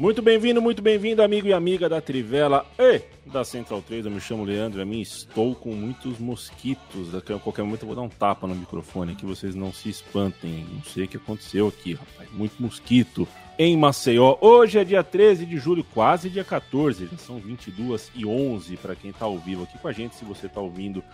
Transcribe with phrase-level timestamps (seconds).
[0.00, 4.06] Muito bem-vindo, muito bem-vindo, amigo e amiga da Trivela e da Central 3.
[4.06, 7.12] Eu me chamo Leandro a mim estou com muitos mosquitos.
[7.12, 9.90] Daqui a qualquer momento eu vou dar um tapa no microfone aqui, vocês não se
[9.90, 10.66] espantem.
[10.72, 12.32] Não sei o que aconteceu aqui, rapaz.
[12.32, 13.28] Muito mosquito
[13.58, 14.38] em Maceió.
[14.40, 17.06] Hoje é dia 13 de julho, quase dia 14.
[17.06, 20.16] Já são 22 e 11 para quem está ao vivo aqui com a gente.
[20.16, 21.04] Se você está ouvindo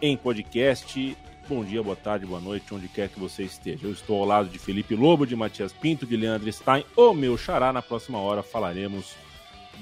[0.00, 1.14] em podcast,
[1.48, 3.86] Bom dia, boa tarde, boa noite, onde quer que você esteja.
[3.86, 7.36] Eu estou ao lado de Felipe Lobo, de Matias Pinto, de Leandro Stein, o meu
[7.36, 7.72] xará.
[7.72, 9.16] Na próxima hora falaremos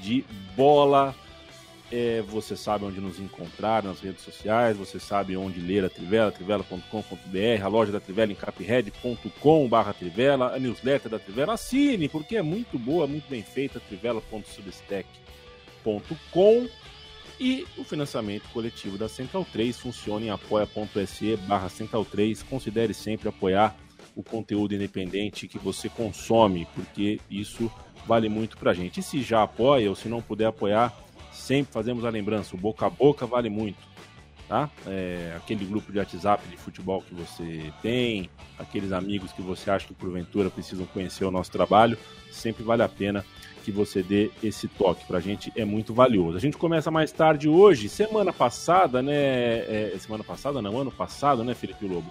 [0.00, 0.24] de
[0.56, 1.14] bola.
[1.92, 6.30] É, você sabe onde nos encontrar nas redes sociais, você sabe onde ler a Trivela,
[6.30, 11.52] trivela.com.br, a loja da Trivela em capred.com.br Trivela, a newsletter da Trivela.
[11.54, 16.68] Assine, porque é muito boa, muito bem feita, trivela.substack.com.
[17.40, 22.42] E o financiamento coletivo da Central 3 funciona em apoia.se barra Central 3.
[22.42, 23.74] Considere sempre apoiar
[24.14, 27.72] o conteúdo independente que você consome, porque isso
[28.06, 29.00] vale muito pra gente.
[29.00, 30.94] E se já apoia ou se não puder apoiar,
[31.32, 33.88] sempre fazemos a lembrança, o boca a boca vale muito.
[34.46, 34.68] Tá?
[34.86, 39.86] É, aquele grupo de WhatsApp de futebol que você tem, aqueles amigos que você acha
[39.86, 41.96] que porventura precisam conhecer o nosso trabalho,
[42.30, 43.24] sempre vale a pena
[43.60, 45.04] que você dê esse toque.
[45.04, 46.36] Para a gente é muito valioso.
[46.36, 47.88] A gente começa mais tarde hoje.
[47.88, 49.14] Semana passada, né?
[49.14, 52.10] É, semana passada, não, ano passado, né, Felipe Lobo?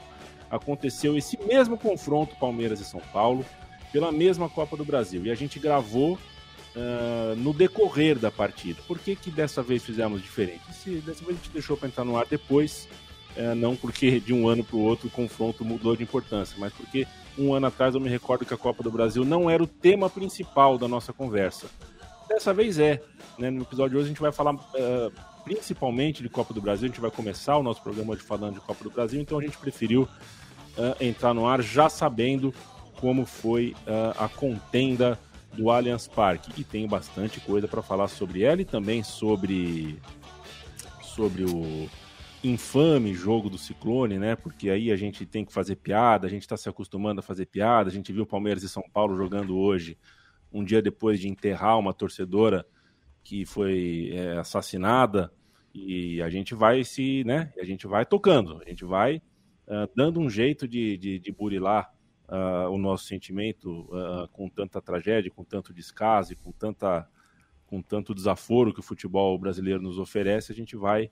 [0.49, 3.45] Aconteceu esse mesmo confronto Palmeiras e São Paulo
[3.91, 5.25] pela mesma Copa do Brasil.
[5.25, 6.13] E a gente gravou
[6.75, 8.81] uh, no decorrer da partida.
[8.87, 10.61] Por que, que dessa vez fizemos diferente?
[10.73, 12.87] Se, dessa vez a gente deixou para entrar no ar depois.
[13.37, 16.73] Uh, não porque de um ano para o outro o confronto mudou de importância, mas
[16.73, 17.07] porque
[17.37, 20.09] um ano atrás eu me recordo que a Copa do Brasil não era o tema
[20.09, 21.67] principal da nossa conversa.
[22.27, 23.01] Dessa vez é.
[23.37, 23.49] Né?
[23.49, 25.11] No episódio de hoje a gente vai falar uh,
[25.43, 28.59] principalmente de Copa do Brasil, a gente vai começar o nosso programa de falando de
[28.59, 32.53] Copa do Brasil, então a gente preferiu uh, entrar no ar já sabendo
[32.99, 35.17] como foi uh, a contenda
[35.53, 36.51] do Allianz Parque.
[36.57, 39.97] E tem bastante coisa para falar sobre ela e também sobre,
[41.01, 41.89] sobre o,
[42.43, 44.35] infame jogo do Ciclone, né?
[44.35, 47.45] Porque aí a gente tem que fazer piada, a gente está se acostumando a fazer
[47.45, 47.89] piada.
[47.89, 49.97] A gente viu Palmeiras e São Paulo jogando hoje,
[50.51, 52.65] um dia depois de enterrar uma torcedora
[53.23, 55.31] que foi é, assassinada.
[55.73, 57.53] E a gente vai se, né?
[57.59, 59.17] A gente vai tocando, a gente vai
[59.67, 61.93] uh, dando um jeito de, de, de burilar
[62.27, 67.07] uh, o nosso sentimento uh, com tanta tragédia, com tanto descaso, com tanta
[67.67, 71.11] com tanto desaforo que o futebol brasileiro nos oferece, a gente vai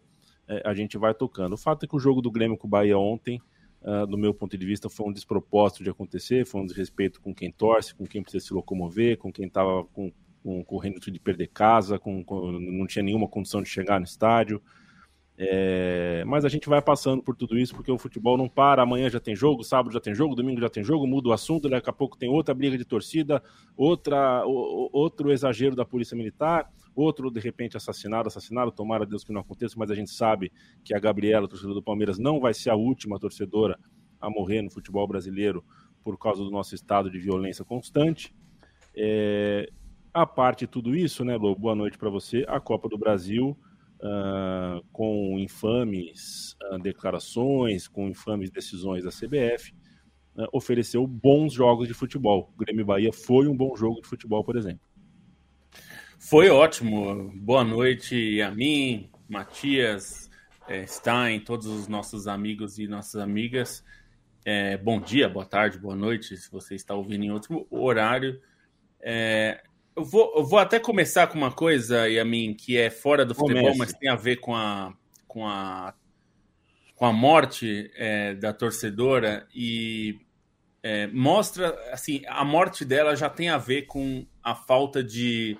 [0.63, 1.53] a gente vai tocando.
[1.53, 3.41] O fato é que o jogo do Grêmio com o Bahia ontem,
[3.81, 7.33] uh, do meu ponto de vista, foi um despropósito de acontecer, foi um desrespeito com
[7.33, 10.11] quem torce, com quem precisa se locomover, com quem estava com,
[10.43, 14.61] com, correndo de perder casa, com, com, não tinha nenhuma condição de chegar no estádio.
[15.39, 18.81] É, mas a gente vai passando por tudo isso porque o futebol não para.
[18.81, 21.69] Amanhã já tem jogo, sábado já tem jogo, domingo já tem jogo, muda o assunto.
[21.69, 23.43] Daqui a pouco tem outra briga de torcida,
[23.75, 26.67] outra, outro exagero da Polícia Militar,
[27.01, 28.71] outro de repente assassinado, assassinado.
[28.71, 30.51] Tomara Deus que não aconteça, mas a gente sabe
[30.83, 33.79] que a Gabriela, torcedora do Palmeiras, não vai ser a última torcedora
[34.19, 35.63] a morrer no futebol brasileiro
[36.03, 38.33] por causa do nosso estado de violência constante.
[38.95, 39.69] É,
[40.13, 41.61] a parte de tudo isso, né, Lobo?
[41.61, 42.43] Boa noite para você.
[42.47, 43.57] A Copa do Brasil
[43.97, 49.71] uh, com infames uh, declarações, com infames decisões da CBF,
[50.35, 52.51] uh, ah, ofereceu bons jogos de futebol.
[52.53, 54.86] O Grêmio Bahia foi um bom jogo de futebol, por exemplo.
[56.19, 57.31] Foi ótimo.
[57.35, 60.29] Boa noite a mim, Matias,
[60.67, 63.83] é, Stein, todos os nossos amigos e nossas amigas.
[64.43, 68.41] É, bom dia, boa tarde, boa noite, se você está ouvindo em outro horário.
[68.99, 69.61] É,
[69.95, 73.61] eu vou, eu vou até começar com uma coisa, Yamin, que é fora do futebol,
[73.61, 73.79] Comece.
[73.79, 74.93] mas tem a ver com a,
[75.27, 75.93] com a,
[76.95, 80.19] com a morte é, da torcedora e
[80.81, 85.57] é, mostra, assim, a morte dela já tem a ver com a falta de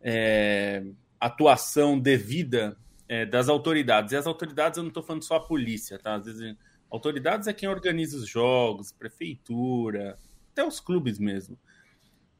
[0.00, 0.84] é,
[1.20, 2.76] atuação devida
[3.08, 4.12] é, das autoridades.
[4.12, 6.14] E as autoridades, eu não estou falando só a polícia, tá?
[6.14, 6.56] Às vezes,
[6.90, 10.18] autoridades é quem organiza os jogos, prefeitura,
[10.52, 11.58] até os clubes mesmo.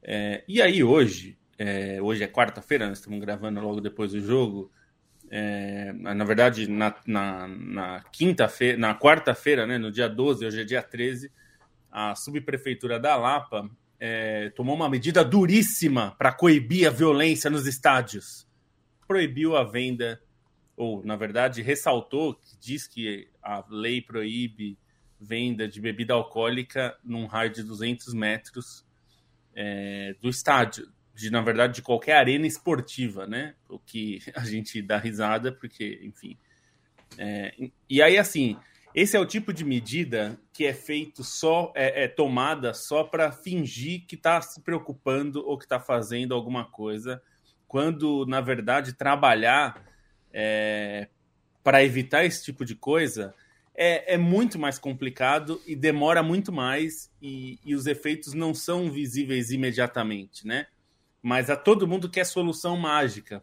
[0.01, 4.71] É, e aí hoje, é, hoje é quarta-feira, nós estamos gravando logo depois do jogo,
[5.31, 10.63] é, na verdade, na, na, na quinta-feira, na quarta-feira, né, no dia 12, hoje é
[10.63, 11.31] dia 13,
[11.91, 18.47] a subprefeitura da Lapa é, tomou uma medida duríssima para coibir a violência nos estádios.
[19.07, 20.21] Proibiu a venda,
[20.77, 24.77] ou, na verdade, ressaltou, diz que a lei proíbe
[25.19, 28.85] venda de bebida alcoólica num raio de 200 metros
[29.53, 33.53] é, do estádio, de na verdade de qualquer arena esportiva, né?
[33.67, 36.37] O que a gente dá risada porque, enfim.
[37.17, 37.53] É,
[37.89, 38.55] e aí assim,
[38.93, 43.31] esse é o tipo de medida que é feito só é, é tomada só para
[43.31, 47.21] fingir que está se preocupando ou que está fazendo alguma coisa,
[47.67, 49.83] quando na verdade trabalhar
[50.33, 51.07] é,
[51.63, 53.33] para evitar esse tipo de coisa
[53.75, 58.91] é, é, muito mais complicado e demora muito mais e, e, os efeitos não são
[58.91, 60.67] visíveis imediatamente, né?
[61.21, 63.41] Mas a todo mundo quer solução mágica.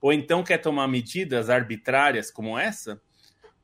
[0.00, 3.00] Ou então quer tomar medidas arbitrárias como essa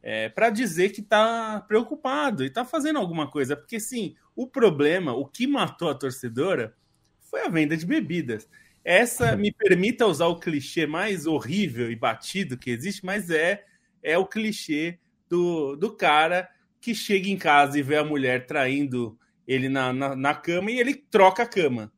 [0.03, 3.57] é, para dizer que está preocupado e está fazendo alguma coisa.
[3.57, 6.75] Porque, sim, o problema, o que matou a torcedora
[7.21, 8.49] foi a venda de bebidas.
[8.85, 13.65] Essa me permita usar o clichê mais horrível e batido que existe, mas é,
[14.03, 16.49] é o clichê do, do cara
[16.81, 19.17] que chega em casa e vê a mulher traindo
[19.47, 21.93] ele na, na, na cama e ele troca a cama.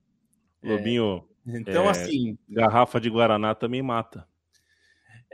[0.62, 2.38] Lobinho, é, então é, assim.
[2.48, 4.26] Garrafa de Guaraná também mata.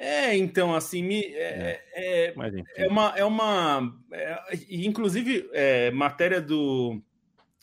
[0.02, 2.34] É, então, assim, me, é, é, é,
[2.76, 3.12] é uma.
[3.18, 7.02] É uma é, inclusive, é, matéria do,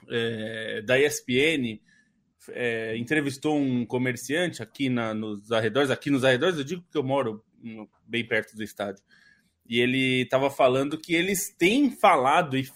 [0.07, 1.81] é, da ESPN
[2.95, 5.89] entrevistou um comerciante aqui na, nos arredores.
[5.89, 7.43] Aqui nos arredores, eu digo porque eu moro
[8.05, 9.03] bem perto do estádio.
[9.67, 12.69] E ele estava falando que eles têm falado e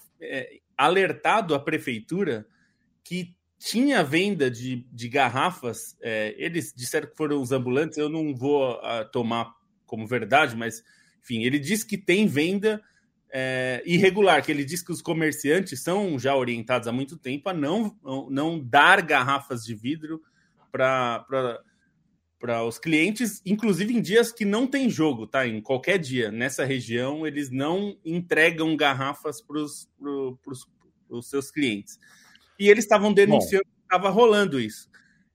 [0.76, 2.44] alertado a prefeitura
[3.04, 3.32] que
[3.64, 5.96] tinha venda de, de garrafas.
[6.02, 9.54] É, eles disseram que foram os ambulantes, eu não vou uh, tomar
[9.86, 10.82] como verdade, mas
[11.22, 12.82] enfim, ele diz que tem venda
[13.30, 17.54] é, irregular, que ele diz que os comerciantes são já orientados há muito tempo a
[17.54, 17.96] não,
[18.28, 20.20] não dar garrafas de vidro
[20.72, 21.24] para
[22.66, 25.46] os clientes, inclusive em dias que não tem jogo, tá?
[25.46, 31.96] Em qualquer dia nessa região, eles não entregam garrafas para os seus clientes.
[32.62, 33.72] E eles estavam denunciando Bom.
[33.74, 34.88] que estava rolando isso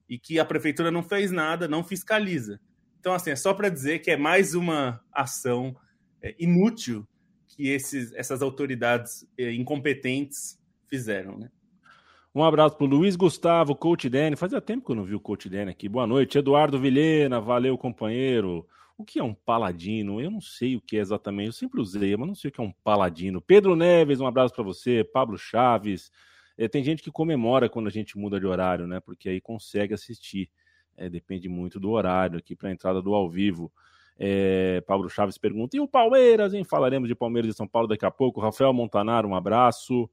[0.07, 2.57] e que a prefeitura não fez nada, não fiscaliza.
[3.01, 5.75] Então, assim, é só para dizer que é mais uma ação
[6.21, 7.05] é, inútil
[7.45, 10.57] que esses, essas autoridades é, incompetentes
[10.87, 11.51] fizeram, né?
[12.33, 14.37] Um abraço para o Luiz Gustavo, Coach Danny.
[14.37, 15.89] Fazia tempo que eu não vi o Coach Danny aqui.
[15.89, 16.37] Boa noite.
[16.37, 18.65] Eduardo Vilhena, valeu, companheiro.
[18.97, 20.21] O que é um paladino?
[20.21, 21.47] Eu não sei o que é exatamente.
[21.47, 23.41] Eu sempre usei, mas não sei o que é um paladino.
[23.41, 25.03] Pedro Neves, um abraço para você.
[25.03, 26.09] Pablo Chaves.
[26.57, 28.99] É, tem gente que comemora quando a gente muda de horário, né?
[28.99, 30.49] Porque aí consegue assistir.
[30.95, 33.71] É, depende muito do horário aqui para a entrada do ao vivo.
[34.17, 36.63] É, Pablo Chaves pergunta: e o Palmeiras, hein?
[36.63, 38.41] Falaremos de Palmeiras e São Paulo daqui a pouco.
[38.41, 40.09] Rafael Montanaro, um abraço.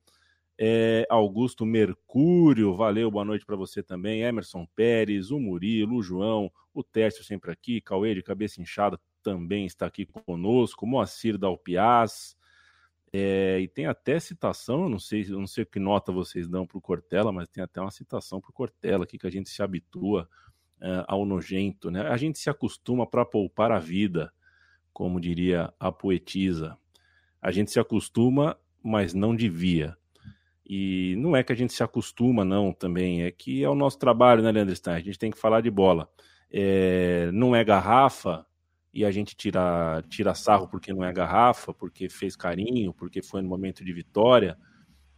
[0.57, 4.23] É, Augusto Mercúrio, valeu, boa noite para você também.
[4.23, 9.65] Emerson Pérez, o Murilo, o João, o Tércio sempre aqui, Cauê de cabeça inchada também
[9.65, 12.37] está aqui conosco, Moacir Dalpiaz.
[13.17, 16.67] É, e tem até citação, eu não sei, eu não sei que nota vocês dão
[16.67, 19.49] para o Cortella, mas tem até uma citação para o Cortella aqui que a gente
[19.51, 20.29] se habitua
[20.81, 22.01] é, ao nojento, né?
[22.09, 24.33] A gente se acostuma para poupar a vida,
[24.93, 26.77] como diria a poetisa.
[27.41, 29.97] A gente se acostuma, mas não devia.
[30.67, 33.23] E não é que a gente se acostuma, não, também.
[33.23, 34.97] É que é o nosso trabalho, né, Leandro Stein?
[34.97, 36.11] A gente tem que falar de bola.
[36.51, 38.45] É, não é garrafa
[38.95, 43.43] e a gente tira, tira sarro porque não é garrafa, porque fez carinho, porque foi
[43.43, 44.57] no momento de vitória,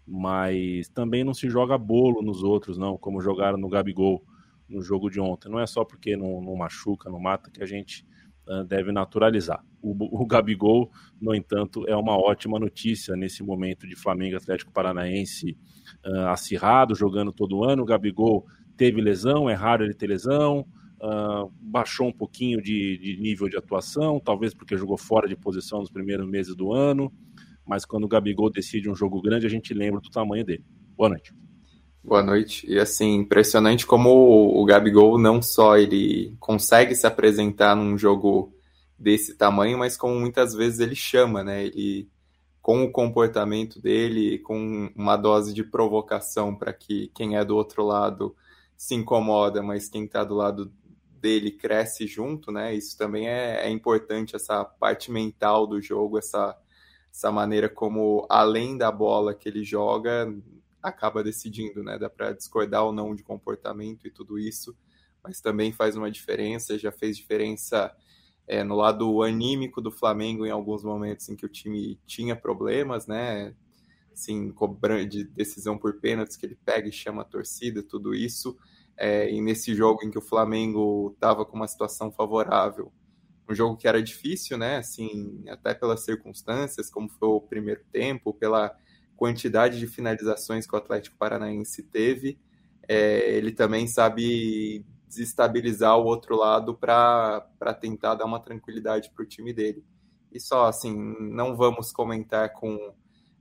[0.07, 4.25] mas também não se joga bolo nos outros, não, como jogaram no Gabigol
[4.67, 5.51] no jogo de ontem.
[5.51, 8.07] Não é só porque não, não machuca, não mata, que a gente
[8.49, 9.63] uh, deve naturalizar.
[9.83, 10.91] O, o Gabigol,
[11.21, 15.57] no entanto, é uma ótima notícia nesse momento de Flamengo Atlético Paranaense
[16.05, 17.83] uh, acirrado, jogando todo ano.
[17.83, 20.67] O Gabigol teve lesão, é raro ele ter lesão,
[21.01, 25.81] uh, baixou um pouquinho de, de, nível de atuação, talvez porque jogou fora de posição
[25.81, 27.13] nos primeiros meses do ano,
[27.65, 30.65] mas quando o Gabigol decide um jogo grande, a gente lembra do tamanho dele.
[30.97, 31.35] Boa noite.
[32.03, 32.65] Boa noite.
[32.71, 38.55] E assim, impressionante como o, Gabigol não só ele consegue se apresentar num jogo
[38.97, 41.65] desse tamanho, mas como muitas vezes ele chama, né?
[41.65, 42.09] Ele
[42.63, 47.85] com o comportamento dele, com uma dose de provocação para que quem é do outro
[47.85, 48.35] lado
[48.77, 50.73] se incomoda, mas quem está do lado
[51.21, 52.75] dele cresce junto, né?
[52.75, 56.57] Isso também é, é, importante, essa parte mental do jogo, essa,
[57.11, 60.33] essa maneira como, além da bola que ele joga,
[60.83, 61.99] acaba decidindo, né?
[61.99, 64.77] Dá para discordar ou não de comportamento e tudo isso,
[65.23, 67.95] mas também faz uma diferença, já fez diferença
[68.47, 73.07] é, no lado anímico do Flamengo em alguns momentos em que o time tinha problemas,
[73.07, 73.55] né?
[74.13, 74.53] Assim,
[75.09, 78.57] de decisão por pênaltis que ele pega e chama a torcida, tudo isso.
[78.97, 82.93] É, e nesse jogo em que o Flamengo estava com uma situação favorável,
[83.49, 84.79] um jogo que era difícil, né?
[84.79, 88.77] Assim, até pelas circunstâncias, como foi o primeiro tempo, pela
[89.17, 92.39] quantidade de finalizações que o Atlético Paranaense teve,
[92.89, 97.49] é, ele também sabe desestabilizar o outro lado para
[97.81, 99.85] tentar dar uma tranquilidade para o time dele.
[100.33, 102.93] E só assim, não vamos comentar com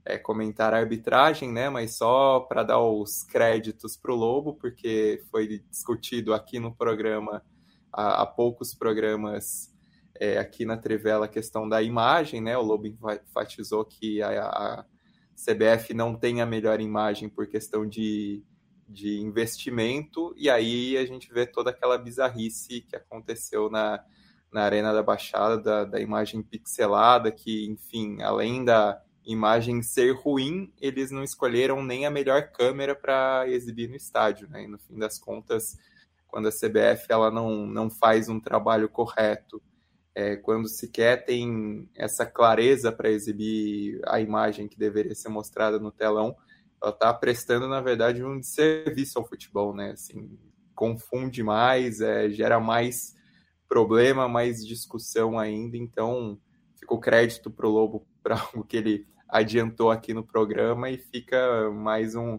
[0.06, 1.68] é, comentar a arbitragem, né?
[1.68, 7.42] Mas só para dar os créditos para o Lobo, porque foi discutido aqui no programa
[7.92, 9.74] há, há poucos programas
[10.18, 12.56] é, aqui na Trivela a questão da imagem, né?
[12.56, 14.84] O Lobo enfatizou que a, a
[15.34, 18.42] CBF não tem a melhor imagem por questão de
[18.88, 24.04] de investimento, e aí a gente vê toda aquela bizarrice que aconteceu na,
[24.52, 30.72] na Arena da Baixada, da, da imagem pixelada, que, enfim, além da imagem ser ruim,
[30.80, 34.62] eles não escolheram nem a melhor câmera para exibir no estádio, né?
[34.62, 35.76] E no fim das contas,
[36.28, 39.60] quando a CBF ela não, não faz um trabalho correto,
[40.14, 45.90] é, quando sequer tem essa clareza para exibir a imagem que deveria ser mostrada no
[45.90, 46.34] telão,
[46.82, 49.90] ela está prestando, na verdade, um serviço ao futebol, né?
[49.90, 50.38] Assim,
[50.74, 53.16] confunde mais, é, gera mais
[53.68, 55.76] problema, mais discussão ainda.
[55.76, 56.38] Então,
[56.78, 60.98] fica o crédito para o Lobo para algo que ele adiantou aqui no programa e
[60.98, 62.38] fica mais um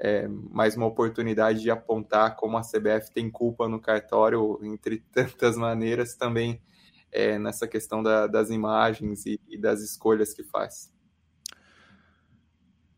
[0.00, 5.56] é, mais uma oportunidade de apontar como a CBF tem culpa no cartório, entre tantas
[5.56, 6.60] maneiras, também
[7.12, 10.90] é, nessa questão da, das imagens e, e das escolhas que faz.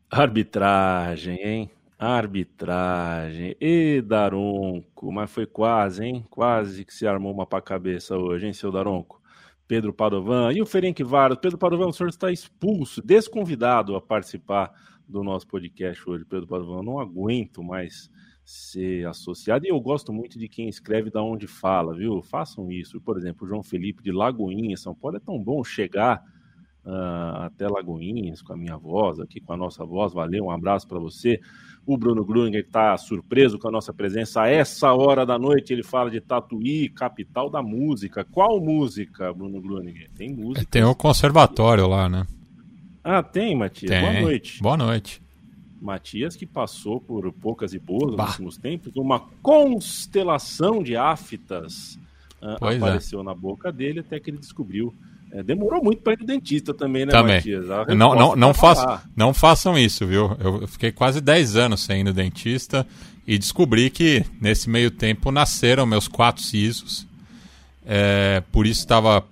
[0.09, 1.71] Arbitragem, hein?
[1.97, 3.55] Arbitragem.
[3.59, 6.25] E Daronco, mas foi quase, hein?
[6.29, 9.22] Quase que se armou uma pra cabeça hoje, hein, seu Daronco?
[9.67, 11.37] Pedro Padovan e o Ferenc Varas.
[11.37, 14.71] Pedro Padovan, o senhor está expulso, desconvidado a participar
[15.07, 16.25] do nosso podcast hoje.
[16.25, 18.09] Pedro Padovan, não aguento mais
[18.43, 19.65] ser associado.
[19.65, 22.21] E eu gosto muito de quem escreve da onde fala, viu?
[22.21, 22.99] Façam isso.
[22.99, 25.17] Por exemplo, João Felipe de Lagoinha, São Paulo.
[25.17, 26.21] É tão bom chegar
[26.85, 30.13] uh, até Lagoinhas com a minha voz, aqui com a nossa voz.
[30.13, 31.39] Valeu, um abraço para você.
[31.85, 34.41] O Bruno Gruninger está surpreso com a nossa presença.
[34.41, 38.23] A essa hora da noite ele fala de Tatuí, capital da música.
[38.23, 40.09] Qual música, Bruno Gruninger?
[40.15, 40.65] Tem música.
[40.69, 42.25] Tem o conservatório lá, né?
[43.03, 43.91] Ah, tem, Matias.
[43.91, 44.01] Tem.
[44.01, 44.61] Boa noite.
[44.61, 45.21] Boa noite.
[45.81, 48.23] Matias, que passou por poucas e boas bah.
[48.23, 51.99] nos últimos tempos, uma constelação de aftas
[52.41, 53.23] uh, apareceu é.
[53.23, 54.93] na boca dele até que ele descobriu
[55.41, 57.37] demorou muito para ir no dentista também, né, também.
[57.37, 57.65] Matias?
[57.95, 60.37] Não, não, não, faça, não façam isso, viu?
[60.39, 62.85] Eu fiquei quase 10 anos sem ir no dentista
[63.25, 67.07] e descobri que nesse meio tempo nasceram meus quatro sisos.
[67.85, 69.25] É, por isso estava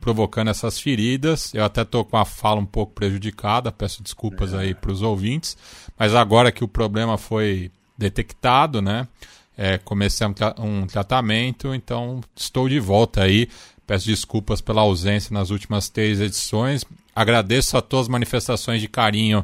[0.00, 1.52] provocando essas feridas.
[1.54, 4.58] Eu até estou com a fala um pouco prejudicada, peço desculpas é.
[4.58, 5.56] aí para os ouvintes.
[5.98, 9.08] Mas agora que o problema foi detectado, né?
[9.56, 13.48] É, comecei um, um tratamento, então estou de volta aí
[13.88, 16.84] Peço desculpas pela ausência nas últimas três edições.
[17.16, 19.42] Agradeço a todas as manifestações de carinho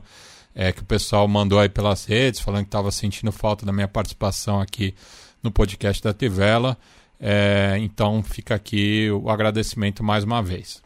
[0.54, 3.88] é, que o pessoal mandou aí pelas redes, falando que estava sentindo falta da minha
[3.88, 4.94] participação aqui
[5.42, 6.76] no podcast da Tivela.
[7.18, 10.82] É, então fica aqui o agradecimento mais uma vez.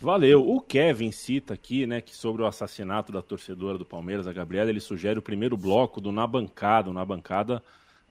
[0.00, 0.48] Valeu.
[0.48, 4.70] O Kevin cita aqui, né, que sobre o assassinato da torcedora do Palmeiras, a Gabriela,
[4.70, 6.92] ele sugere o primeiro bloco do Na Bancada.
[6.92, 7.60] Na Bancada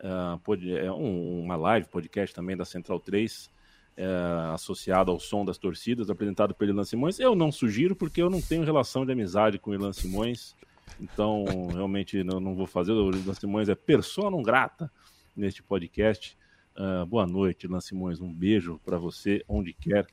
[0.04, 3.50] uh, é um, uma live, podcast também da Central 3,
[4.00, 7.20] é, associado ao som das torcidas, apresentado pelo Ilan Simões.
[7.20, 10.56] Eu não sugiro, porque eu não tenho relação de amizade com o Ilan Simões,
[11.02, 11.44] então
[11.76, 12.94] realmente não, não vou fazer.
[12.94, 14.90] O Ilan Simões é persona não grata
[15.36, 16.38] neste podcast.
[16.78, 18.22] Uh, boa noite, Ilan Simões.
[18.22, 20.08] Um beijo para você, onde quer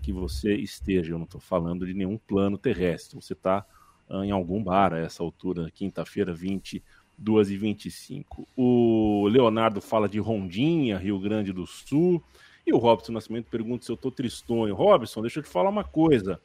[0.00, 1.12] que você esteja.
[1.12, 3.16] Eu não estou falando de nenhum plano terrestre.
[3.16, 3.66] Você está
[4.08, 6.80] uh, ah, em algum bar a essa altura, quinta-feira, 20
[7.18, 8.48] 2 e 25.
[8.56, 12.22] O Leonardo fala de Rondinha, Rio Grande do Sul.
[12.66, 14.74] E o Robson Nascimento pergunta se eu tô tristonho.
[14.74, 16.40] Robson, deixa eu te falar uma coisa.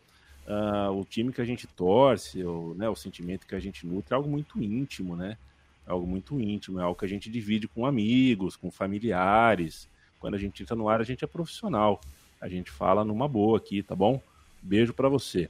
[0.48, 4.14] Uh, o time que a gente torce, o, né, o sentimento que a gente nutre
[4.14, 5.38] é algo muito íntimo, né?
[5.86, 9.88] É algo muito íntimo, é algo que a gente divide com amigos, com familiares.
[10.20, 12.02] Quando a gente entra no ar, a gente é profissional.
[12.42, 14.22] A gente fala numa boa aqui, tá bom?
[14.62, 15.50] Beijo para você.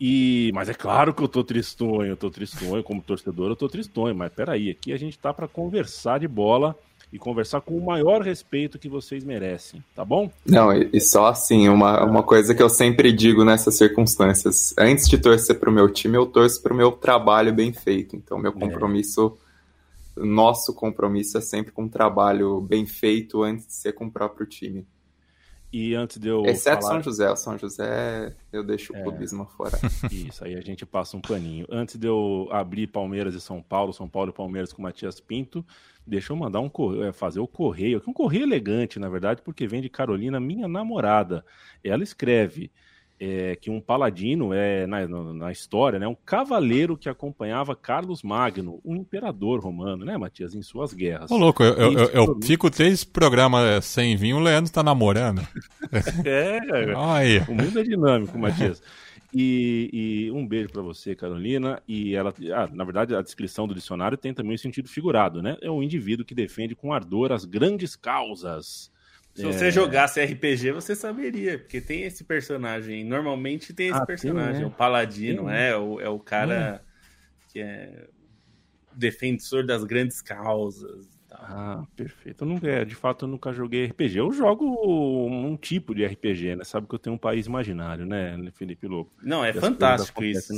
[0.00, 3.68] E, mas é claro que eu tô tristonho, eu tô tristonho, como torcedor eu tô
[3.68, 6.76] tristonho, mas peraí, aqui a gente tá para conversar de bola
[7.12, 10.30] e conversar com o maior respeito que vocês merecem, tá bom?
[10.46, 15.18] Não, e só assim, uma, uma coisa que eu sempre digo nessas circunstâncias: antes de
[15.18, 18.16] torcer para o meu time, eu torço para o meu trabalho bem feito.
[18.16, 18.54] Então, meu é.
[18.54, 19.36] compromisso,
[20.16, 20.24] é.
[20.24, 24.46] nosso compromisso é sempre com um trabalho bem feito antes de ser com o próprio
[24.46, 24.86] time.
[25.70, 26.44] E antes de eu.
[26.46, 26.94] Exceto falar...
[26.94, 29.02] São José, o São José eu deixo o é...
[29.02, 29.78] clubismo fora.
[30.10, 31.66] Isso, aí a gente passa um paninho.
[31.70, 35.64] Antes de eu abrir Palmeiras e São Paulo, São Paulo e Palmeiras com Matias Pinto,
[36.06, 36.70] deixa eu mandar um
[37.02, 41.44] é, fazer o correio, um correio elegante, na verdade, porque vem de Carolina, minha namorada.
[41.82, 42.70] Ela escreve
[43.24, 48.80] é, que um paladino é na, na, história, né, um cavaleiro que acompanhava Carlos Magno,
[48.84, 51.30] um imperador romano, né, Matias, em suas guerras.
[51.30, 55.40] Ô, louco, eu, eu, eu, eu fico três programas sem vir, o Leandro tá namorando.
[56.26, 56.58] é,
[56.98, 57.38] Aí.
[57.48, 58.82] o mundo é dinâmico, Matias.
[59.34, 59.88] E,
[60.26, 61.82] e, um beijo para você, Carolina.
[61.88, 65.56] E ela, ah, na verdade, a descrição do dicionário tem também o sentido figurado, né?
[65.62, 68.92] É um indivíduo que defende com ardor as grandes causas
[69.34, 69.70] se você é...
[69.70, 73.02] jogasse RPG, você saberia, porque tem esse personagem.
[73.02, 74.52] Normalmente tem esse ah, personagem.
[74.52, 74.66] Tem, né?
[74.66, 75.54] O paladino, tem.
[75.54, 76.88] é, o, é o cara hum.
[77.48, 78.08] que é
[78.94, 81.11] defensor das grandes causas.
[81.44, 82.44] Ah, perfeito.
[82.44, 84.18] Eu nunca, é, de fato, eu nunca joguei RPG.
[84.18, 84.64] Eu jogo
[85.26, 86.64] um tipo de RPG, né?
[86.64, 89.10] Sabe que eu tenho um país imaginário, né, Felipe Lobo?
[89.20, 90.52] Não, é fantástico isso.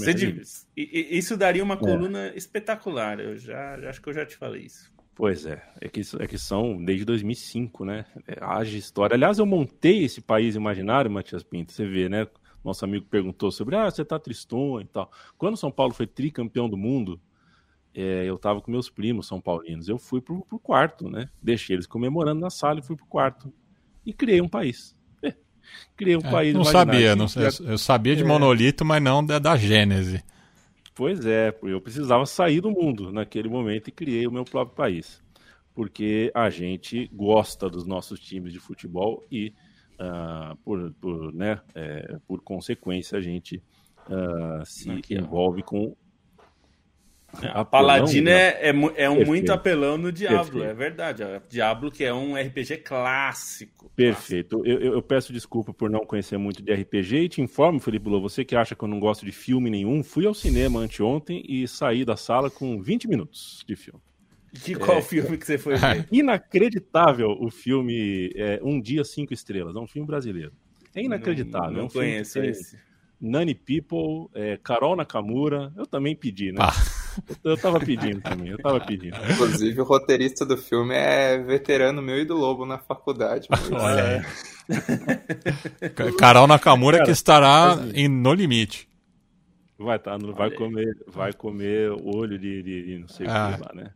[0.77, 1.79] Isso daria uma é.
[1.79, 2.37] coluna é.
[2.37, 3.19] espetacular.
[3.19, 4.93] Eu já, já acho que eu já te falei isso.
[5.15, 8.05] Pois é, é que, é que são desde 2005, né?
[8.27, 9.15] É, haja história.
[9.15, 12.27] Aliás, eu montei esse país imaginário, Matias Pinto, você vê, né?
[12.65, 15.11] Nosso amigo perguntou sobre, ah, você tá tristonho e tal.
[15.39, 17.21] Quando São Paulo foi tricampeão do mundo,
[17.95, 19.89] é, eu tava com meus primos são paulinos.
[19.89, 21.29] Eu fui pro, pro quarto, né?
[21.41, 23.53] Deixei eles comemorando na sala e fui pro quarto.
[24.05, 24.97] E criei um país.
[25.23, 25.33] É,
[25.97, 28.27] criei um é, país Não sabia, não, eu, eu sabia de é.
[28.27, 30.23] monolito, mas não da, da Gênese.
[30.95, 35.23] Pois é, eu precisava sair do mundo naquele momento e criei o meu próprio país.
[35.75, 39.53] Porque a gente gosta dos nossos times de futebol e,
[39.95, 43.61] uh, por, por, né, é, por consequência, a gente
[44.09, 45.65] uh, se Aqui, envolve ó.
[45.65, 45.97] com
[47.53, 48.37] a Paladina né?
[48.37, 50.65] é, é, é um muito apelão no Diablo, Perfeito.
[50.65, 51.23] é verdade.
[51.49, 53.91] Diablo que é um RPG clássico.
[53.95, 54.59] Perfeito.
[54.59, 54.85] Clássico.
[54.85, 58.21] Eu, eu, peço desculpa por não conhecer muito de RPG e te informo, Felipe Lô,
[58.21, 61.67] você que acha que eu não gosto de filme nenhum, fui ao cinema anteontem e
[61.67, 64.01] saí da sala com 20 minutos de filme.
[64.53, 66.07] De qual é, filme que você foi ver?
[66.13, 70.53] Inacreditável o filme é, Um Dia Cinco Estrelas, é um filme brasileiro.
[70.95, 71.71] É inacreditável.
[71.71, 72.79] Não, não é um conheço esse.
[73.21, 76.59] Nani People, é, Carol Nakamura, eu também pedi, né?
[76.61, 76.73] Ah.
[77.43, 79.17] Eu, tava pedindo também, eu tava pedindo.
[79.31, 83.49] Inclusive, o roteirista do filme é veterano meu e do Lobo na faculdade.
[83.73, 84.23] Olha é.
[86.19, 88.89] Carol Nakamura Cara, que estará assim, em No Limite.
[89.79, 93.53] Vai, tá, vai, comer, vai comer olho de, de, de não sei o ah.
[93.55, 93.91] que lá, né?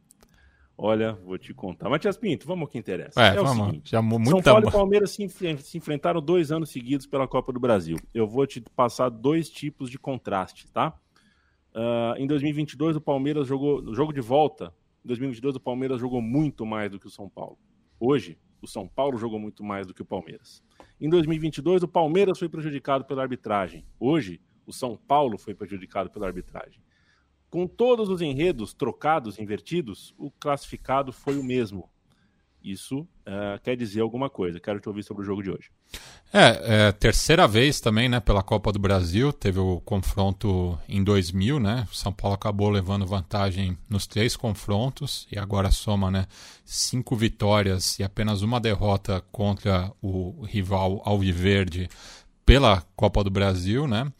[0.81, 1.89] Olha, vou te contar.
[1.89, 3.21] Matias Pinto, vamos ao que interessa.
[3.21, 3.67] É, é vamos.
[3.67, 4.31] Seguinte, já muita...
[4.31, 7.97] São Paulo e Palmeiras se, se, enfrentaram dois anos seguidos pela Copa do Brasil.
[8.15, 10.95] Eu vou te passar dois tipos de contraste, tá?
[11.79, 16.21] Uh, em 2022, o Palmeiras jogou, no jogo de volta, em 2022, o Palmeiras jogou
[16.21, 17.57] muito mais do que o São Paulo.
[18.01, 20.61] Hoje, o São Paulo jogou muito mais do que o Palmeiras.
[21.01, 23.87] Em 2022, o Palmeiras foi prejudicado pela arbitragem.
[24.01, 26.83] Hoje, o São Paulo foi prejudicado pela arbitragem.
[27.49, 31.89] Com todos os enredos trocados, invertidos, o classificado foi o mesmo.
[32.63, 34.61] Isso uh, quer dizer alguma coisa.
[34.61, 35.71] Quero te ouvir sobre o jogo de hoje.
[36.33, 39.33] É, é, terceira vez também, né, pela Copa do Brasil.
[39.33, 41.87] Teve o confronto em 2000, né?
[41.91, 46.27] O São Paulo acabou levando vantagem nos três confrontos e agora soma, né,
[46.65, 51.89] cinco vitórias e apenas uma derrota contra o rival Alviverde
[52.45, 54.13] pela Copa do Brasil, né?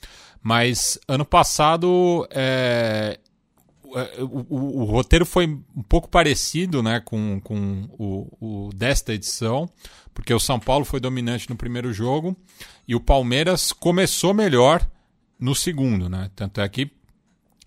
[0.43, 3.19] Mas ano passado é,
[4.19, 9.69] o, o, o, roteiro foi um pouco parecido né, com, com o, o, desta edição,
[10.13, 12.37] porque o São Paulo foi dominante no primeiro jogo
[12.87, 14.87] e o Palmeiras começou melhor
[15.39, 16.09] no segundo.
[16.09, 16.31] Né?
[16.35, 16.91] Tanto é que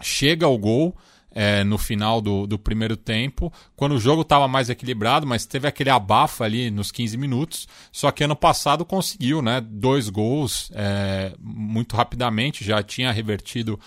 [0.02, 0.96] chega ao gol
[1.34, 5.68] é, no final do, do primeiro tempo, quando o jogo estava mais equilibrado, mas teve
[5.68, 7.68] aquele abafa ali nos 15 minutos.
[7.92, 13.80] Só que ano passado conseguiu né, dois gols é, muito rapidamente, já tinha revertido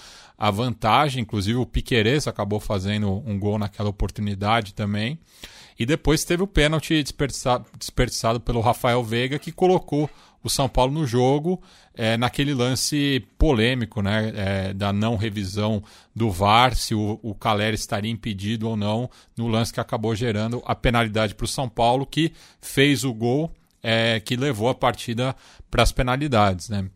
[0.45, 5.19] a vantagem, inclusive o Piqueires acabou fazendo um gol naquela oportunidade também.
[5.79, 10.09] E depois teve o pênalti desperdiçado, pelo Rafael Veiga, que colocou
[10.43, 11.63] o São Paulo no jogo
[11.95, 15.83] é, naquele lance polêmico né, é, da não revisão
[16.15, 17.35] do VAR, se o, o
[17.73, 22.05] estaria impedido ou não, no lance que acabou gerando a penalidade para o São Paulo,
[22.05, 23.51] que fez o gol
[23.83, 25.35] é, que levou a partida
[25.71, 26.69] para as penalidades.
[26.69, 26.87] Né?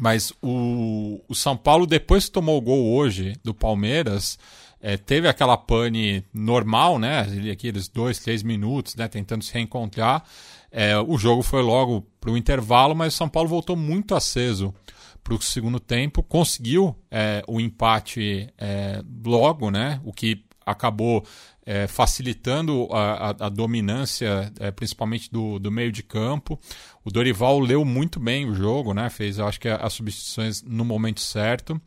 [0.00, 4.38] Mas o, o São Paulo, depois que tomou o gol hoje do Palmeiras,
[4.80, 7.26] é, teve aquela pane normal, né?
[7.52, 9.06] Aqueles dois, três minutos, né?
[9.06, 10.24] Tentando se reencontrar.
[10.70, 14.74] É, o jogo foi logo para o intervalo, mas o São Paulo voltou muito aceso
[15.22, 20.00] para o segundo tempo, conseguiu é, o empate é, logo, né?
[20.04, 21.24] O que acabou
[21.64, 26.58] é, facilitando a, a, a dominância, é, principalmente do, do meio de campo.
[27.04, 29.08] O Dorival leu muito bem o jogo, né?
[29.10, 31.80] fez, acho que, as substituições no momento certo,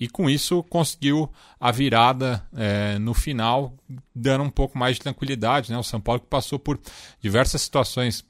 [0.00, 3.74] e com isso conseguiu a virada é, no final,
[4.14, 5.70] dando um pouco mais de tranquilidade.
[5.70, 5.78] Né?
[5.78, 6.78] O São Paulo que passou por
[7.20, 8.24] diversas situações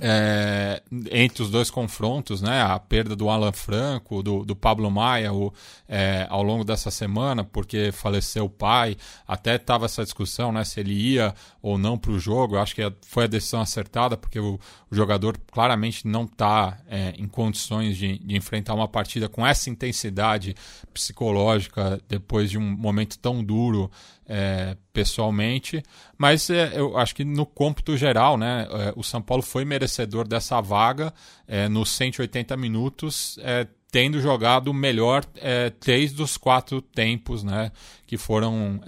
[0.00, 5.32] é, entre os dois confrontos, né, a perda do Alan Franco, do, do Pablo Maia
[5.32, 5.52] o,
[5.88, 10.80] é, ao longo dessa semana, porque faleceu o pai, até estava essa discussão né, se
[10.80, 12.56] ele ia ou não para o jogo.
[12.56, 14.58] Eu acho que foi a decisão acertada, porque o,
[14.90, 19.68] o jogador claramente não está é, em condições de, de, enfrentar uma partida com essa
[19.68, 20.54] intensidade
[20.94, 23.90] psicológica depois de um momento tão duro
[24.28, 25.82] é, pessoalmente,
[26.18, 30.28] mas é, eu acho que no cômputo geral, né, é, o São Paulo foi merecedor
[30.28, 31.14] dessa vaga
[31.46, 37.72] é, nos 180 minutos, é, tendo jogado melhor é, três dos quatro tempos né,
[38.06, 38.80] que foram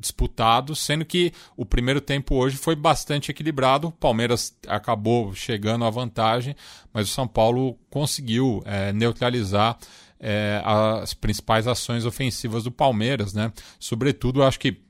[0.00, 3.88] disputados, sendo que o primeiro tempo hoje foi bastante equilibrado.
[3.88, 6.56] O Palmeiras acabou chegando à vantagem,
[6.92, 9.78] mas o São Paulo conseguiu neutralizar
[10.22, 13.52] é, as principais ações ofensivas do Palmeiras, né?
[13.78, 14.80] Sobretudo, acho que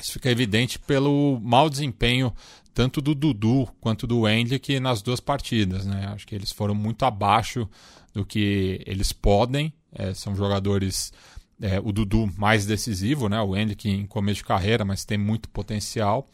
[0.00, 2.32] isso fica evidente pelo mau desempenho
[2.72, 6.06] tanto do Dudu quanto do Hendrick nas duas partidas, né?
[6.14, 7.68] Acho que eles foram muito abaixo
[8.14, 9.70] do que eles podem.
[9.92, 11.12] É, são jogadores
[11.60, 13.40] é, o Dudu mais decisivo, né?
[13.42, 16.26] O Hendrick em começo de carreira, mas tem muito potencial.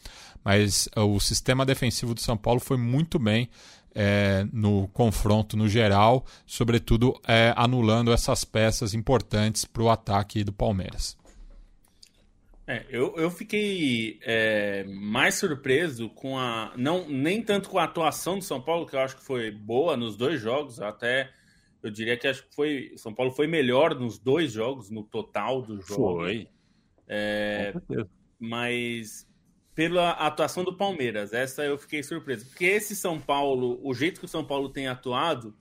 [0.44, 3.50] Mas o sistema defensivo do São Paulo foi muito bem
[4.00, 10.52] é, no confronto no geral, sobretudo é, anulando essas peças importantes para o ataque do
[10.52, 11.18] Palmeiras.
[12.64, 16.72] É, eu, eu fiquei é, mais surpreso com a.
[16.76, 19.96] não Nem tanto com a atuação do São Paulo, que eu acho que foi boa
[19.96, 21.30] nos dois jogos, até
[21.82, 22.92] eu diria que acho que foi.
[22.96, 26.18] São Paulo foi melhor nos dois jogos, no total do jogo.
[26.18, 26.48] Foi.
[27.08, 27.72] É,
[28.38, 29.27] mas
[29.78, 31.32] pela atuação do Palmeiras.
[31.32, 32.44] Essa eu fiquei surpreso.
[32.46, 35.56] Porque esse São Paulo, o jeito que o São Paulo tem atuado,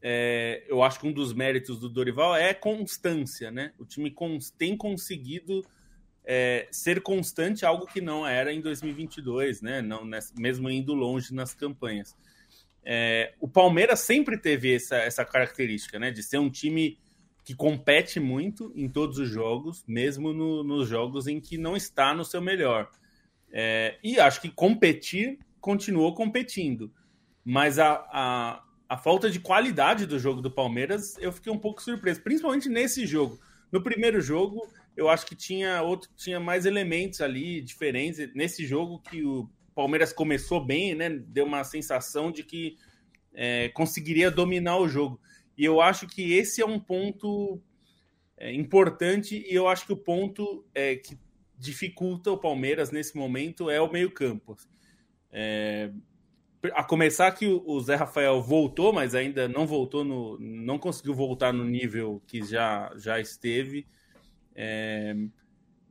[0.00, 3.74] é, eu acho que um dos méritos do Dorival é constância, né?
[3.78, 4.16] O time
[4.56, 5.62] tem conseguido
[6.24, 9.82] é, ser constante, algo que não era em 2022, né?
[9.82, 12.16] Não, mesmo indo longe nas campanhas.
[12.82, 16.10] É, o Palmeiras sempre teve essa, essa característica, né?
[16.10, 16.98] De ser um time
[17.44, 22.14] que compete muito em todos os jogos, mesmo no, nos jogos em que não está
[22.14, 22.90] no seu melhor.
[23.52, 26.92] É, e acho que competir continuou competindo.
[27.44, 31.82] Mas a, a, a, falta de qualidade do jogo do Palmeiras, eu fiquei um pouco
[31.82, 33.38] surpreso, principalmente nesse jogo.
[33.70, 38.32] No primeiro jogo, eu acho que tinha outro, tinha mais elementos ali diferentes.
[38.34, 41.08] Nesse jogo que o Palmeiras começou bem, né?
[41.08, 42.76] Deu uma sensação de que
[43.34, 45.20] é, conseguiria dominar o jogo.
[45.56, 47.60] E eu acho que esse é um ponto
[48.36, 51.18] é, importante, e eu acho que o ponto é, que
[51.60, 54.56] dificulta o Palmeiras nesse momento é o meio-campo.
[55.30, 55.90] É,
[56.72, 60.38] a começar que o Zé Rafael voltou, mas ainda não voltou no.
[60.40, 63.86] não conseguiu voltar no nível que já, já esteve.
[64.54, 65.14] É,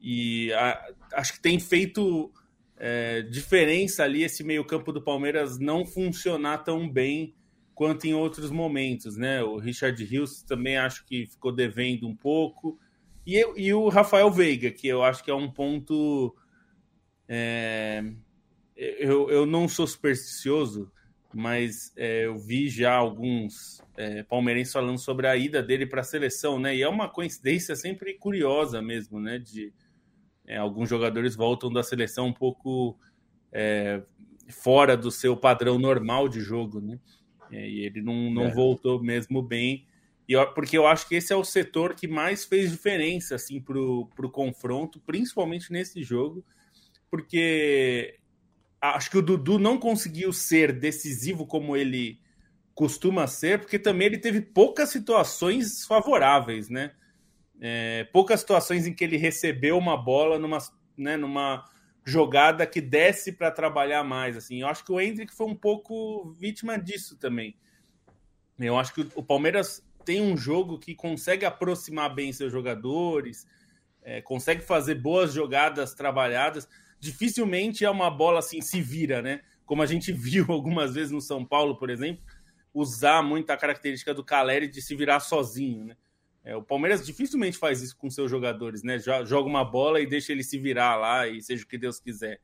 [0.01, 2.31] e a, acho que tem feito
[2.75, 7.35] é, diferença ali esse meio-campo do Palmeiras não funcionar tão bem
[7.75, 9.41] quanto em outros momentos, né?
[9.43, 12.77] O Richard Rios também acho que ficou devendo um pouco.
[13.25, 16.35] E, e o Rafael Veiga, que eu acho que é um ponto.
[17.27, 18.03] É,
[18.75, 20.91] eu, eu não sou supersticioso,
[21.33, 26.03] mas é, eu vi já alguns é, palmeirenses falando sobre a ida dele para a
[26.03, 26.75] seleção, né?
[26.75, 29.37] E é uma coincidência sempre curiosa mesmo, né?
[29.37, 29.73] De
[30.47, 32.97] é, alguns jogadores voltam da seleção um pouco
[33.51, 34.01] é,
[34.49, 36.99] fora do seu padrão normal de jogo, né?
[37.51, 38.51] É, e ele não, não é.
[38.51, 39.85] voltou mesmo bem.
[40.29, 43.59] E eu, porque eu acho que esse é o setor que mais fez diferença assim,
[43.59, 46.45] para o confronto, principalmente nesse jogo,
[47.09, 48.19] porque
[48.79, 52.21] acho que o Dudu não conseguiu ser decisivo como ele
[52.75, 56.93] costuma ser, porque também ele teve poucas situações favoráveis, né?
[57.59, 60.59] É, poucas situações em que ele recebeu uma bola numa,
[60.95, 61.67] né, numa
[62.05, 64.37] jogada que desce para trabalhar mais.
[64.37, 67.57] Assim, eu acho que o Hendrick foi um pouco vítima disso também.
[68.59, 73.47] Eu acho que o Palmeiras tem um jogo que consegue aproximar bem seus jogadores,
[74.01, 76.67] é, consegue fazer boas jogadas trabalhadas.
[76.99, 79.41] Dificilmente é uma bola assim, se vira, né?
[79.65, 82.23] Como a gente viu algumas vezes no São Paulo, por exemplo,
[82.73, 85.97] usar muito a característica do Caleri de se virar sozinho, né?
[86.43, 88.97] É, o Palmeiras dificilmente faz isso com seus jogadores, né?
[88.97, 92.39] Joga uma bola e deixa ele se virar lá e seja o que Deus quiser.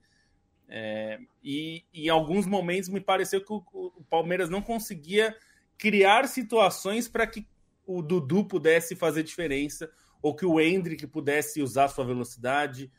[0.68, 5.36] É, e, em alguns momentos me pareceu que o, o Palmeiras não conseguia
[5.78, 7.48] criar situações para que
[7.86, 9.90] o Dudu pudesse fazer diferença,
[10.22, 12.92] ou que o Hendrick pudesse usar sua velocidade.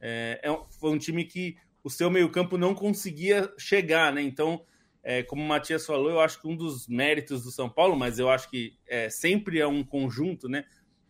[0.00, 4.22] é, é, foi um time que o seu meio-campo não conseguia chegar, né?
[4.22, 4.64] Então,
[5.02, 8.18] é, como o Matias falou, eu acho que um dos méritos do São Paulo, mas
[8.18, 10.64] eu acho que é, sempre é um conjunto, né?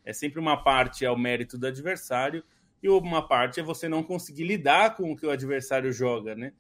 [0.05, 2.43] É sempre uma parte é o mérito do adversário
[2.83, 6.53] e uma parte é você não conseguir lidar com o que o adversário joga, né?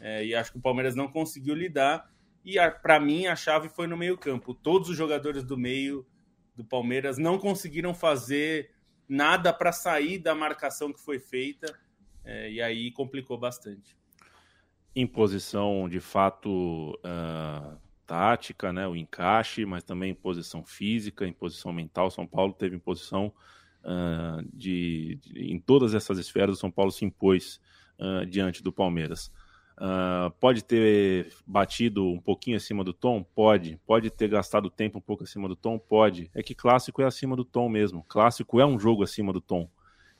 [0.00, 2.10] É, e acho que o Palmeiras não conseguiu lidar.
[2.48, 4.54] E para mim a chave foi no meio-campo.
[4.54, 6.06] Todos os jogadores do meio
[6.56, 8.70] do Palmeiras não conseguiram fazer
[9.06, 11.78] nada para sair da marcação que foi feita.
[12.24, 13.94] É, e aí complicou bastante.
[14.96, 21.34] Em posição de fato uh, tática, né, o encaixe, mas também em posição física, em
[21.34, 22.10] posição mental.
[22.10, 23.30] São Paulo teve em posição
[23.84, 26.56] uh, de, de, em todas essas esferas.
[26.56, 27.60] O São Paulo se impôs
[28.00, 29.30] uh, diante do Palmeiras.
[29.80, 33.22] Uh, pode ter batido um pouquinho acima do tom?
[33.22, 33.80] Pode.
[33.86, 35.78] Pode ter gastado tempo um pouco acima do tom?
[35.78, 36.28] Pode.
[36.34, 38.04] É que clássico é acima do tom mesmo.
[38.08, 39.68] Clássico é um jogo acima do tom.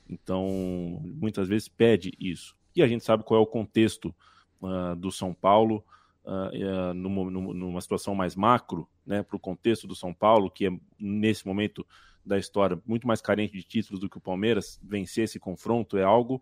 [0.09, 2.55] Então, muitas vezes pede isso.
[2.73, 4.15] E a gente sabe qual é o contexto
[4.61, 5.83] uh, do São Paulo
[6.23, 10.71] uh, numa, numa, situação mais macro, né, para o contexto do São Paulo, que é,
[10.97, 11.85] nesse momento
[12.25, 16.03] da história, muito mais carente de títulos do que o Palmeiras, vencer esse confronto é
[16.03, 16.41] algo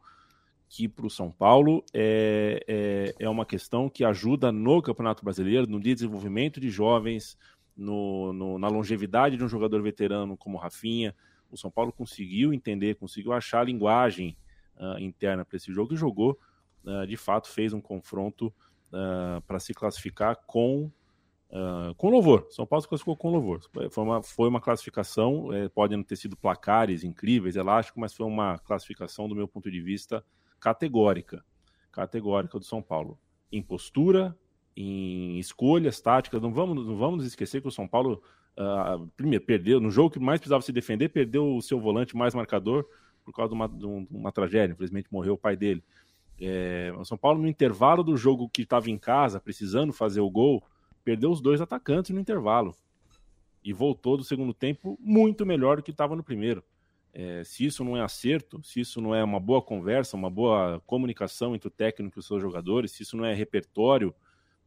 [0.69, 5.67] que para o São Paulo é, é, é, uma questão que ajuda no Campeonato Brasileiro,
[5.67, 7.37] no desenvolvimento de jovens,
[7.75, 11.15] no, no, na longevidade de um jogador veterano como Rafinha.
[11.49, 14.35] O São Paulo conseguiu entender, conseguiu achar a linguagem
[14.75, 16.37] uh, interna para esse jogo e jogou,
[16.83, 18.47] uh, de fato, fez um confronto
[18.91, 20.91] uh, para se classificar com
[21.95, 22.45] com louvor.
[22.49, 23.61] São Paulo se classificou com louvor.
[23.89, 28.59] Foi uma, foi uma classificação, é, não ter sido placares incríveis, elástico, mas foi uma
[28.59, 30.21] classificação, do meu ponto de vista,
[30.59, 31.43] categórica,
[31.91, 33.19] categórica do São Paulo.
[33.51, 34.37] Em postura,
[34.75, 38.21] em escolhas táticas, não vamos, não vamos esquecer que o São Paulo,
[38.57, 42.35] uh, primeiro, perdeu, no jogo que mais precisava se defender, perdeu o seu volante mais
[42.35, 42.85] marcador
[43.25, 45.83] por causa de uma, de uma tragédia, infelizmente morreu o pai dele.
[46.39, 50.29] É, o São Paulo, no intervalo do jogo que estava em casa, precisando fazer o
[50.29, 50.63] gol,
[51.03, 52.75] perdeu os dois atacantes no intervalo.
[53.63, 56.63] E voltou do segundo tempo muito melhor do que estava no primeiro.
[57.19, 60.79] É, se isso não é acerto, se isso não é uma boa conversa, uma boa
[60.85, 64.13] comunicação entre o técnico e os seus jogadores, se isso não é repertório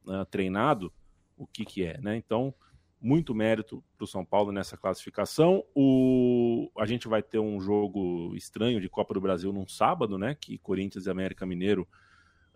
[0.05, 0.93] uh, treinado,
[1.39, 2.17] o que, que é, né?
[2.17, 2.53] Então,
[3.01, 5.65] muito mérito para o São Paulo nessa classificação.
[5.77, 6.69] O...
[6.77, 10.35] A gente vai ter um jogo estranho de Copa do Brasil num sábado, né?
[10.35, 11.87] Que Corinthians e América Mineiro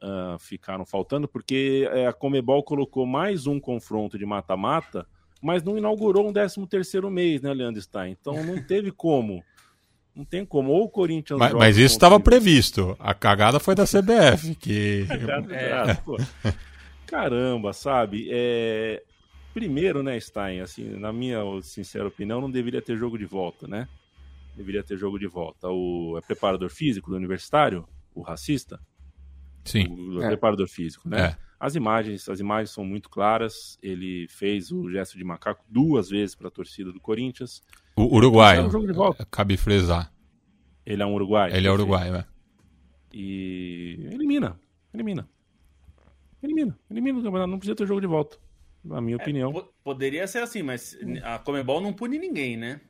[0.02, 5.06] uh, ficaram faltando, porque é, a Comebol colocou mais um confronto de mata-mata,
[5.40, 8.10] mas não inaugurou um 13 terceiro mês, né, Leandro Stein?
[8.10, 9.40] Então não teve como
[10.14, 10.70] não tem como.
[10.70, 11.38] Ou o Corinthians.
[11.38, 12.96] Mas, mas isso estava previsto.
[12.98, 14.54] A cagada foi da CBF.
[14.60, 15.06] que...
[15.50, 16.54] é.
[17.06, 18.28] Caramba, sabe?
[18.30, 19.02] É...
[19.52, 23.86] Primeiro, né, Stein, assim, na minha sincera opinião, não deveria ter jogo de volta, né?
[24.56, 25.68] Deveria ter jogo de volta.
[25.68, 28.80] O é preparador físico do universitário, o racista.
[29.64, 29.86] Sim.
[29.88, 30.28] O, é.
[30.28, 31.20] preparador físico, né?
[31.20, 31.36] É.
[31.58, 33.78] As imagens, as imagens são muito claras.
[33.82, 37.62] Ele fez o gesto de macaco duas vezes para a torcida do Corinthians.
[37.96, 38.58] O Uruguai.
[38.58, 40.12] É, cabe frisar.
[40.84, 41.50] Ele é um Uruguai.
[41.56, 42.24] Ele é Uruguai, né?
[43.12, 44.60] E elimina.
[44.92, 45.28] Elimina.
[46.42, 46.78] Elimina.
[46.90, 47.50] Elimina o campeonato.
[47.50, 48.36] Não precisa ter jogo de volta.
[48.84, 49.66] Na minha é, opinião.
[49.82, 52.80] Poderia ser assim, mas a Comebol não pune ninguém, né?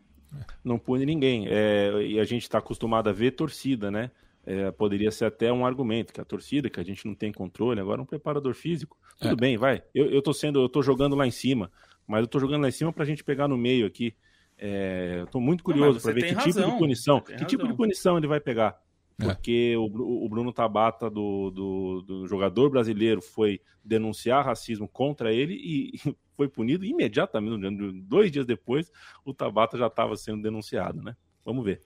[0.65, 1.47] Não pune ninguém.
[1.49, 4.11] É, e a gente está acostumado a ver torcida, né?
[4.47, 7.81] É, poderia ser até um argumento que a torcida, que a gente não tem controle,
[7.81, 8.97] agora um preparador físico.
[9.19, 9.37] Tudo é.
[9.37, 9.83] bem, vai.
[9.95, 11.71] Eu, eu tô sendo, eu tô jogando lá em cima,
[12.07, 14.15] mas eu tô jogando lá em cima pra gente pegar no meio aqui.
[14.59, 16.53] É, eu tô muito curioso para ver que razão.
[16.53, 17.47] tipo de punição, que razão.
[17.47, 18.79] tipo de punição ele vai pegar.
[19.21, 19.27] É.
[19.27, 25.55] Porque o, o, Bruno Tabata, do, do, do, jogador brasileiro, foi denunciar racismo contra ele
[25.55, 25.93] e
[26.37, 28.03] foi punido imediatamente.
[28.03, 28.91] Dois dias depois,
[29.25, 31.17] o Tabata já estava sendo denunciado, né?
[31.45, 31.81] Vamos ver.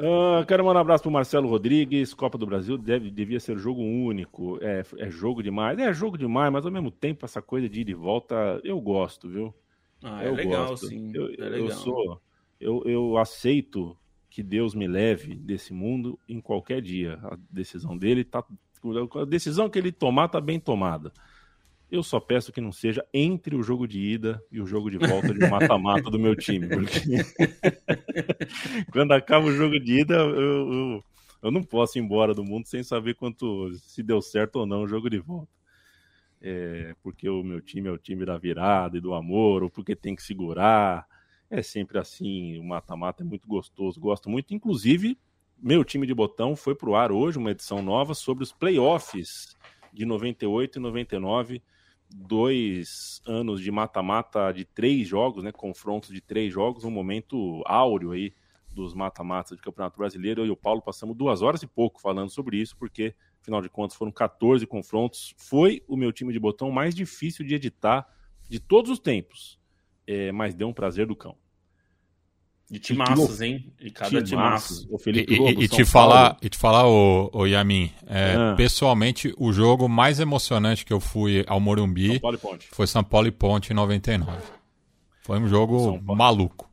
[0.00, 2.14] Uh, quero mandar um abraço pro Marcelo Rodrigues.
[2.14, 4.58] Copa do Brasil deve, devia ser jogo único.
[4.62, 5.78] É, é jogo demais.
[5.78, 9.28] É jogo demais, mas ao mesmo tempo, essa coisa de ir e volta, eu gosto,
[9.28, 9.54] viu?
[10.02, 10.86] Ah, é eu legal, gosto.
[10.86, 11.12] sim.
[11.14, 11.68] Eu, é legal.
[11.68, 12.20] eu sou.
[12.58, 13.96] Eu, eu aceito
[14.30, 17.18] que Deus me leve desse mundo em qualquer dia.
[17.22, 18.42] A decisão dele tá.
[19.16, 21.12] A decisão que ele tomar tá bem tomada.
[21.90, 24.96] Eu só peço que não seja entre o jogo de ida e o jogo de
[24.96, 26.68] volta de mata-mata do meu time.
[26.68, 27.00] Porque
[28.92, 31.04] quando acaba o jogo de ida, eu, eu,
[31.42, 34.84] eu, não posso ir embora do mundo sem saber quanto se deu certo ou não
[34.84, 35.50] o jogo de volta.
[36.40, 39.96] É, porque o meu time é o time da virada e do amor, ou porque
[39.96, 41.04] tem que segurar.
[41.50, 44.54] É sempre assim, o mata-mata é muito gostoso, gosto muito.
[44.54, 45.18] Inclusive,
[45.58, 49.56] meu time de botão foi pro ar hoje, uma edição nova sobre os playoffs
[49.92, 51.62] de 98 e 99
[52.14, 55.52] dois anos de mata-mata de três jogos, né?
[55.52, 58.32] Confrontos de três jogos, um momento áureo aí
[58.72, 60.42] dos mata-matas de Campeonato Brasileiro.
[60.42, 63.68] Eu e o Paulo passamos duas horas e pouco falando sobre isso, porque, afinal de
[63.68, 65.34] contas, foram 14 confrontos.
[65.36, 68.08] Foi o meu time de botão mais difícil de editar
[68.48, 69.58] de todos os tempos,
[70.06, 71.36] é, mas deu um prazer do cão.
[72.70, 73.66] De timaços, hein?
[73.80, 74.86] E cada timaço.
[74.88, 78.54] O Felipe Lobo, e, e, te falar, e te falar, o, o Yamin, é, ah.
[78.56, 83.32] pessoalmente, o jogo mais emocionante que eu fui ao Morumbi São foi São Paulo e
[83.32, 84.30] Ponte em 99.
[85.22, 86.70] Foi um jogo maluco.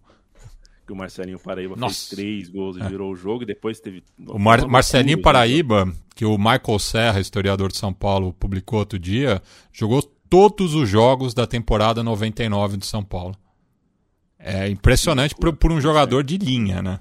[0.85, 1.95] Que o Marcelinho Paraíba Nossa.
[1.95, 2.87] fez três gols e é.
[2.87, 4.03] virou o jogo, e depois teve.
[4.27, 9.41] O Mar Marcelinho Paraíba, que o Michael Serra, historiador de São Paulo, publicou outro dia,
[9.73, 13.35] jogou todos os jogos da temporada 99 de São Paulo.
[14.39, 16.99] É impressionante por, por um jogador de linha, né?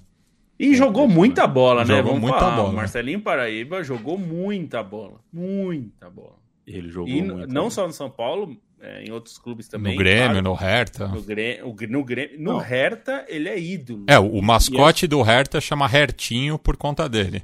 [0.59, 1.97] E jogou muita bola, né?
[1.97, 2.57] Jogou Vamos muita falar.
[2.57, 2.73] bola.
[2.73, 5.21] Marcelinho Paraíba jogou muita bola.
[5.31, 6.37] Muita bola.
[6.67, 7.53] Ele jogou e muito.
[7.53, 9.93] Não só no São Paulo, é, em outros clubes também.
[9.93, 10.43] No Grêmio, claro.
[10.43, 11.09] no Hertha.
[11.09, 14.07] No Grêmio, no, Grêmio, no Hertha, ele é ídolo.
[14.09, 15.09] É, o mascote é...
[15.09, 17.43] do Hertha chama Hertinho por conta dele.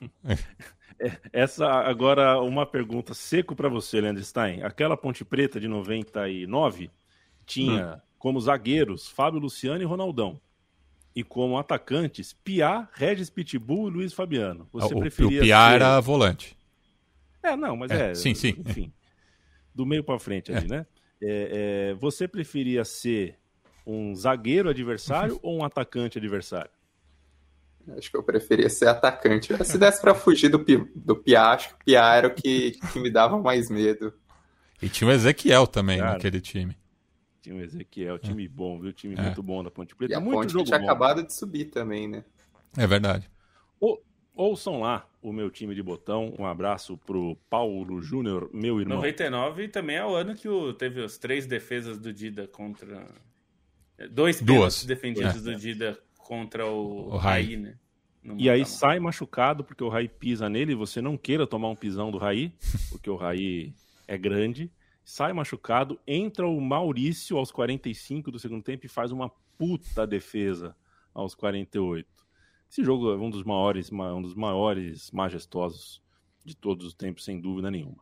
[1.00, 4.64] É, essa agora uma pergunta seco para você, Leandro Stein.
[4.64, 6.90] Aquela Ponte Preta de 99
[7.46, 10.40] tinha hum como zagueiros Fábio Luciano e Ronaldão.
[11.14, 14.68] E como atacantes, Piá, Regis Pitbull e Luiz Fabiano.
[14.72, 15.74] Você o, preferia o Piá ser...
[15.74, 16.56] era volante.
[17.42, 18.10] É, não, mas é.
[18.10, 18.54] é sim, sim.
[18.58, 18.92] Enfim,
[19.74, 20.68] do meio para frente ali, é.
[20.68, 20.86] né?
[21.20, 23.36] É, é, você preferia ser
[23.86, 26.70] um zagueiro adversário ou um atacante adversário?
[27.96, 29.52] Acho que eu preferia ser atacante.
[29.64, 30.62] Se desse para fugir do,
[30.94, 34.12] do Piá, acho que o Piá era o que, que me dava mais medo.
[34.82, 36.76] E tinha o Ezequiel também Cara, naquele time.
[37.48, 38.18] Tinha o Ezequiel, é.
[38.18, 38.92] time bom, viu?
[38.92, 39.22] Time é.
[39.22, 40.12] muito bom da Ponte Preta.
[40.12, 40.84] E a muito Ponte jogo tinha bom.
[40.84, 42.22] acabado de subir também, né?
[42.76, 43.30] É verdade.
[43.80, 46.34] Ou, ouçam lá o meu time de botão.
[46.38, 48.98] Um abraço pro Paulo Júnior, meu irmão.
[48.98, 53.06] 99 também é o ano que o, teve as três defesas do Dida contra.
[54.10, 55.40] Dois Duas defendidos é.
[55.40, 57.78] do Dida contra o, o Raí, né?
[58.36, 60.74] e aí sai machucado porque o Raí pisa nele.
[60.74, 62.52] Você não queira tomar um pisão do Raí,
[62.92, 63.72] porque o Raí
[64.06, 64.70] é grande
[65.08, 70.76] sai machucado, entra o Maurício aos 45 do segundo tempo e faz uma puta defesa
[71.14, 72.06] aos 48.
[72.70, 76.02] Esse jogo é um dos maiores, um dos maiores majestosos
[76.44, 77.96] de todos os tempos, sem dúvida nenhuma.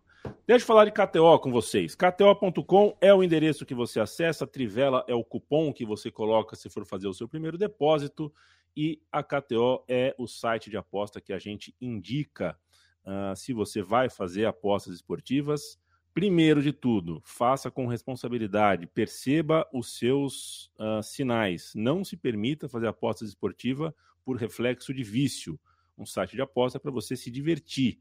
[0.49, 1.95] Deixa eu falar de KTO com vocês.
[1.95, 6.69] KTO.com é o endereço que você acessa, Trivela é o cupom que você coloca se
[6.69, 8.35] for fazer o seu primeiro depósito
[8.77, 12.59] e a KTO é o site de aposta que a gente indica
[13.05, 15.79] uh, se você vai fazer apostas esportivas
[16.17, 21.73] Primeiro de tudo, faça com responsabilidade, perceba os seus uh, sinais.
[21.75, 23.93] Não se permita fazer apostas esportivas
[24.25, 25.61] por reflexo de vício.
[25.99, 28.01] Um site de aposta é para você se divertir.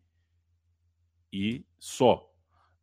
[1.29, 2.31] E só.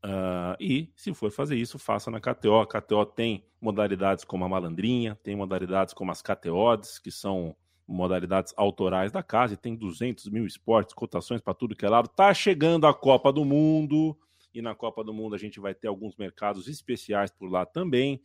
[0.05, 2.61] Uh, e, se for fazer isso, faça na KTO.
[2.61, 7.57] A KTO tem modalidades como a malandrinha, tem modalidades como as KTOs, que são
[7.89, 12.11] modalidades autorais da casa, e tem 200 mil esportes, cotações para tudo que é lado.
[12.11, 14.15] Tá chegando a Copa do Mundo
[14.55, 18.21] e na Copa do Mundo a gente vai ter alguns mercados especiais por lá também.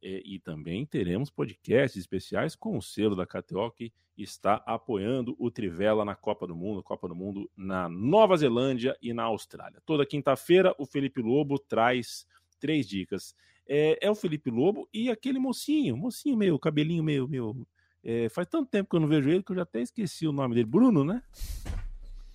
[0.00, 5.50] E, e, também teremos podcasts especiais com o selo da KTO que está apoiando o
[5.50, 9.82] Trivela na Copa do Mundo, Copa do Mundo na Nova Zelândia e na Austrália.
[9.84, 12.26] Toda quinta-feira o Felipe Lobo traz
[12.60, 13.34] três dicas.
[13.66, 17.66] É, é, o Felipe Lobo e aquele mocinho, mocinho meio, cabelinho meio, meio
[18.02, 20.32] é, faz tanto tempo que eu não vejo ele que eu já até esqueci o
[20.32, 20.66] nome dele.
[20.66, 21.22] Bruno, né?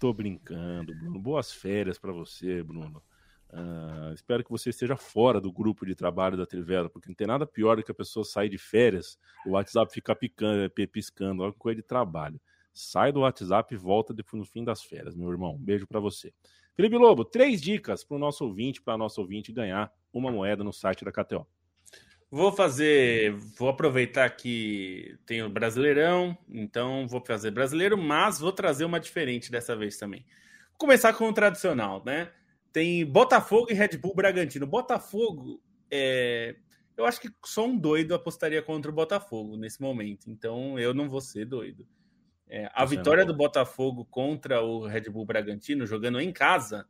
[0.03, 1.17] Tô brincando, Bruno.
[1.17, 3.01] Boas férias para você, Bruno.
[3.49, 7.25] Uh, espero que você esteja fora do grupo de trabalho da Trivela, porque não tem
[7.25, 11.55] nada pior do que a pessoa sair de férias, o WhatsApp ficar picando, piscando, logo
[11.57, 12.37] coisa de trabalho.
[12.73, 15.55] Sai do WhatsApp e volta depois no fim das férias, meu irmão.
[15.55, 16.33] Um beijo para você.
[16.75, 20.73] Felipe Lobo, três dicas para o nosso ouvinte, para nosso ouvinte ganhar uma moeda no
[20.73, 21.47] site da KTO.
[22.35, 28.85] Vou fazer, vou aproveitar que tem o Brasileirão, então vou fazer brasileiro, mas vou trazer
[28.85, 30.25] uma diferente dessa vez também.
[30.71, 32.31] Vou começar com o tradicional, né?
[32.71, 34.65] Tem Botafogo e Red Bull Bragantino.
[34.65, 36.55] Botafogo, é...
[36.97, 41.07] eu acho que só um doido apostaria contra o Botafogo nesse momento, então eu não
[41.07, 41.87] vou ser doido.
[42.49, 46.87] É, a vitória do Botafogo contra o Red Bull Bragantino, jogando em casa,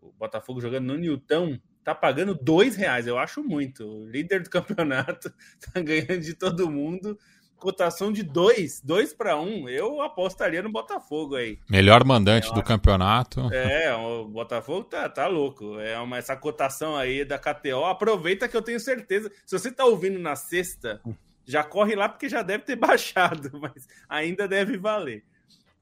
[0.00, 4.04] o Botafogo jogando no Newton, tá pagando dois reais, eu acho muito.
[4.06, 5.32] Líder do campeonato
[5.72, 7.16] tá ganhando de todo mundo.
[7.54, 11.60] Cotação de dois, dois para um, eu apostaria no Botafogo aí.
[11.70, 13.40] Melhor mandante é, do campeonato.
[13.54, 15.78] É, o Botafogo tá, tá louco.
[15.78, 17.84] É uma, essa cotação aí da KTO.
[17.84, 19.30] Aproveita que eu tenho certeza.
[19.46, 21.00] Se você tá ouvindo na sexta,
[21.44, 25.24] já corre lá porque já deve ter baixado, mas ainda deve valer.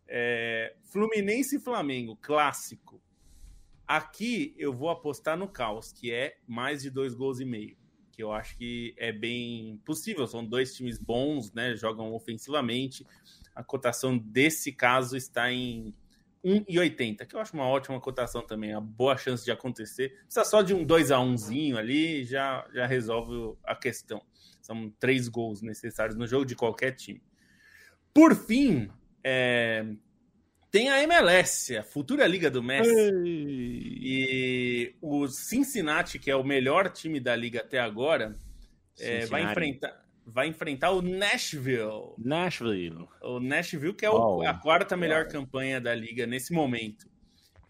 [0.06, 3.00] É, Fluminense e Flamengo, clássico.
[3.86, 7.76] Aqui eu vou apostar no caos, que é mais de dois gols e meio.
[8.12, 10.26] que eu acho que é bem possível.
[10.26, 11.74] São dois times bons, né?
[11.74, 13.04] Jogam ofensivamente.
[13.54, 15.92] A cotação desse caso está em
[16.44, 20.10] 1,80, que eu acho uma ótima cotação também, a boa chance de acontecer.
[20.24, 24.22] Precisa só de um 2 a 1zinho ali, já, já resolve a questão.
[24.60, 27.22] São três gols necessários no jogo de qualquer time.
[28.12, 28.90] Por fim,
[29.24, 29.86] é,
[30.74, 32.90] tem a MLS, a futura liga do Messi.
[32.90, 33.96] Ei.
[34.02, 38.36] E o Cincinnati, que é o melhor time da liga até agora,
[38.98, 42.14] é, vai enfrentar vai enfrentar o Nashville.
[42.18, 43.06] Nashville.
[43.22, 47.06] O Nashville, que é o, a quarta melhor campanha da liga nesse momento.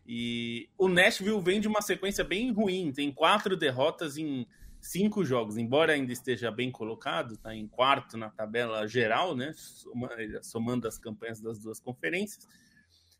[0.07, 4.47] E o Nashville vem de uma sequência bem ruim, tem quatro derrotas em
[4.81, 9.53] cinco jogos, embora ainda esteja bem colocado, está em quarto na tabela geral, né?
[10.41, 12.49] Somando as campanhas das duas conferências.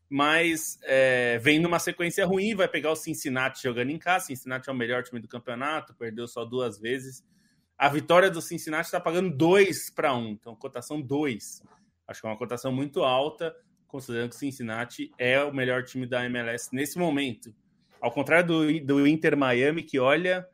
[0.09, 4.25] Mas é, vem numa sequência ruim, vai pegar o Cincinnati jogando em casa.
[4.25, 7.23] Cincinnati é o melhor time do campeonato, perdeu só duas vezes
[7.77, 11.61] a vitória do Cincinnati está pagando 2 para 1, então cotação 2.
[12.07, 13.53] Acho que é uma cotação muito alta,
[13.87, 17.53] considerando que o Cincinnati é o melhor time da MLS nesse momento.
[17.99, 20.47] Ao contrário do, do Inter Miami, que olha,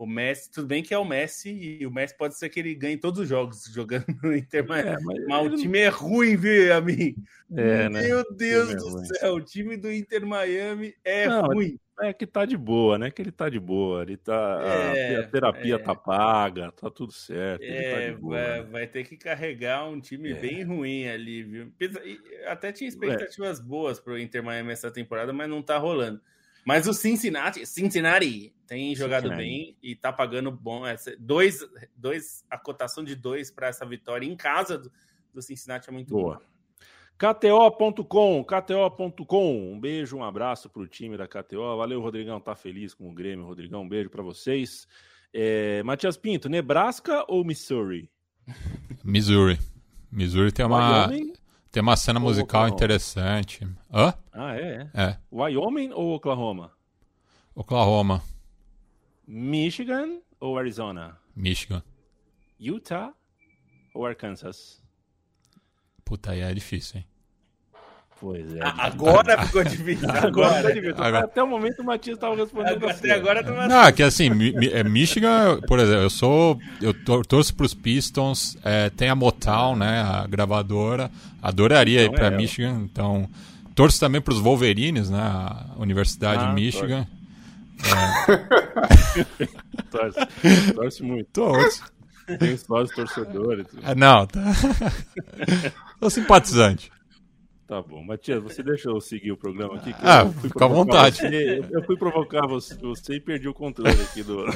[0.00, 2.74] o Messi, tudo bem que é o Messi, e o Messi pode ser que ele
[2.74, 4.88] ganhe todos os jogos jogando no Inter Miami.
[4.88, 7.14] É, mas, mas o time é ruim, viu, a mim?
[7.54, 8.02] É, né?
[8.04, 11.78] Meu Deus do céu, o time do Inter Miami é Não, ruim.
[12.00, 13.10] É que tá de boa, né?
[13.10, 14.00] Que ele tá de boa.
[14.00, 14.62] Ele tá.
[14.64, 15.78] É, a terapia é.
[15.78, 17.62] tá paga, tá tudo certo.
[17.62, 18.62] É, tá boa, vai, né?
[18.70, 20.34] vai, ter que carregar um time é.
[20.34, 21.72] bem ruim ali, viu?
[22.46, 26.22] Até tinha expectativas boas pro Inter Miami essa temporada, mas não tá rolando.
[26.70, 29.42] Mas o Cincinnati, Cincinnati tem jogado Cincinnati.
[29.42, 30.82] bem e tá pagando bom.
[31.18, 34.92] Dois, dois, a cotação de dois para essa vitória em casa do,
[35.34, 36.36] do Cincinnati é muito boa.
[36.36, 37.34] boa.
[37.34, 39.72] KTO.com, KTO.com.
[39.72, 41.76] Um beijo, um abraço para o time da KTO.
[41.76, 42.40] Valeu, Rodrigão.
[42.40, 43.82] Tá feliz com o Grêmio, Rodrigão.
[43.82, 44.86] Um beijo para vocês.
[45.34, 48.08] É, Matias Pinto, Nebraska ou Missouri?
[49.02, 49.58] Missouri.
[50.08, 51.10] Missouri tem uma,
[51.70, 52.74] tem uma cena musical Oklahoma?
[52.74, 53.68] interessante.
[53.92, 54.14] Hã?
[54.32, 54.90] Ah, é?
[54.94, 55.16] É.
[55.32, 56.72] Wyoming ou Oklahoma?
[57.54, 58.22] Oklahoma.
[59.26, 61.18] Michigan ou Arizona?
[61.34, 61.82] Michigan.
[62.58, 63.14] Utah
[63.94, 64.82] ou Arkansas?
[66.04, 67.06] Puta, aí é difícil, hein?
[68.20, 68.60] Pois é.
[68.62, 70.06] Agora ficou difícil.
[70.10, 70.94] Agora, agora, difícil.
[71.02, 71.24] agora.
[71.24, 72.76] Até o momento o Matias estava respondendo.
[72.76, 73.06] Agora, assim.
[73.06, 74.30] Até agora tá Não, é que assim,
[74.70, 76.60] é Michigan, por exemplo, eu sou.
[76.82, 76.92] Eu
[77.24, 80.02] torço para os Pistons, é, tem a Motown, né?
[80.02, 81.10] A gravadora.
[81.42, 83.26] Adoraria então, ir para é Michigan, então.
[83.74, 85.18] Torço também para os Wolverines, né?
[85.18, 87.06] A Universidade ah, de Michigan.
[88.28, 88.36] É...
[89.90, 90.74] torce.
[90.74, 91.26] torce muito.
[91.32, 91.82] Torce.
[92.38, 93.66] Tem sócios torcedores.
[93.82, 94.40] É, não, tá.
[95.98, 96.92] Tô simpatizante.
[97.70, 98.02] Tá bom.
[98.02, 99.94] Matias, você deixa eu seguir o programa aqui?
[100.00, 101.18] ah, fica à vontade.
[101.18, 104.44] Você, eu fui provocar você, você e perdi o controle aqui do.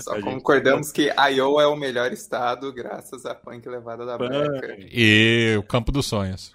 [0.00, 0.96] Só concordamos gente...
[0.96, 4.78] que Iowa é o melhor estado graças à punk levada da Breca.
[4.90, 6.54] E o Campo dos Sonhos.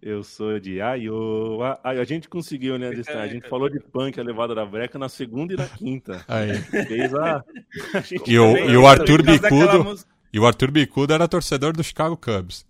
[0.00, 1.80] Eu sou de Iowa.
[1.82, 5.52] A gente conseguiu, né, A gente falou de punk, a levada da breca, na segunda
[5.52, 6.24] e na quinta.
[6.28, 6.56] Aí.
[6.86, 7.44] Fez a...
[8.24, 9.98] e, o, e o Arthur Bicudo.
[10.32, 12.67] E o Arthur Bicudo era torcedor do Chicago Cubs.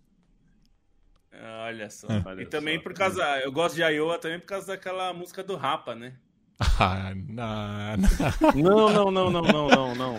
[1.69, 2.09] Olha só.
[2.09, 2.43] É.
[2.43, 3.23] E também por causa.
[3.41, 6.15] Eu gosto de Iowa também por causa daquela música do Rapa, né?
[6.81, 7.13] Ah,
[8.55, 10.19] não, não, não, não, não, não, não.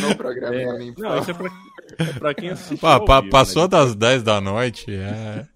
[0.00, 1.50] Não programa é, Não, isso é pra,
[1.98, 2.80] é pra quem assiste.
[2.80, 3.68] Pa, pa, passou né?
[3.68, 5.46] das 10 da noite, é.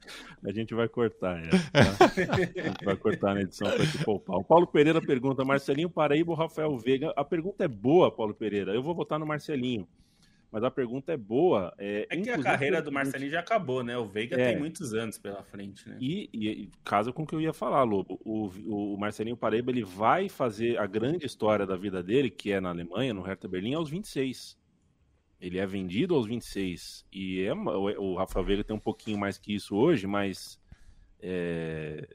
[0.45, 2.05] A gente vai cortar, é, tá?
[2.35, 4.37] A gente vai cortar na edição para te poupar.
[4.37, 7.13] O Paulo Pereira pergunta: Marcelinho Paraíba ou Rafael Veiga?
[7.17, 8.73] A pergunta é boa, Paulo Pereira.
[8.73, 9.89] Eu vou votar no Marcelinho.
[10.51, 11.75] Mas a pergunta é boa.
[11.77, 13.99] É, é que a carreira do Marcelinho já acabou, né?
[13.99, 14.53] O Veiga é.
[14.53, 15.99] tem muitos anos pela frente, né?
[16.01, 18.19] E, e casa com o que eu ia falar, Lobo.
[18.25, 22.61] O, o Marcelinho Paraíba ele vai fazer a grande história da vida dele, que é
[22.61, 24.57] na Alemanha, no Hertha Berlim, aos 26.
[25.39, 27.05] Ele é vendido aos 26.
[27.13, 30.59] E é, o, o Rafa Veiga tem um pouquinho mais que isso hoje, mas.
[31.21, 32.09] É,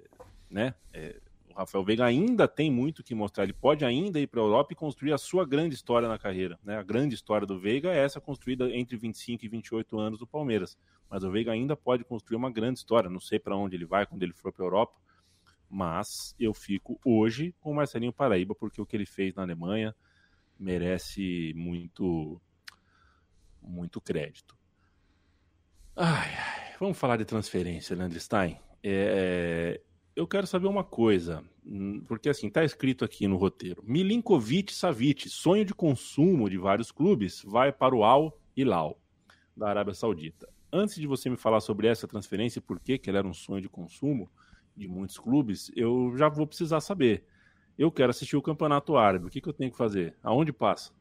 [0.50, 0.74] né?
[0.92, 1.20] É,
[1.54, 3.44] o Rafael Veiga ainda tem muito que mostrar.
[3.44, 6.60] Ele pode ainda ir para a Europa e construir a sua grande história na carreira.
[6.64, 6.78] Né?
[6.78, 10.76] A grande história do Veiga é essa construída entre 25 e 28 anos do Palmeiras.
[11.08, 13.08] Mas o Veiga ainda pode construir uma grande história.
[13.08, 15.00] Não sei para onde ele vai quando ele for para a Europa.
[15.70, 19.96] Mas eu fico hoje com o Marcelinho Paraíba, porque o que ele fez na Alemanha
[20.60, 22.42] merece muito,
[23.62, 24.58] muito crédito.
[25.96, 26.74] Ai, ai.
[26.80, 28.60] Vamos falar de transferência, Leandro Stein.
[28.82, 29.80] É,
[30.16, 33.84] eu quero saber uma coisa, hum, porque assim, está escrito aqui no roteiro.
[33.86, 39.00] Milinkovic Savic, sonho de consumo de vários clubes, vai para o Al Hilal,
[39.56, 40.48] da Arábia Saudita.
[40.72, 43.34] Antes de você me falar sobre essa transferência e por que, que ela era um
[43.34, 44.30] sonho de consumo
[44.76, 47.26] de muitos clubes, eu já vou precisar saber.
[47.78, 49.28] Eu quero assistir o Campeonato Árabe.
[49.28, 50.16] O que, que eu tenho que fazer?
[50.24, 50.92] Aonde passa?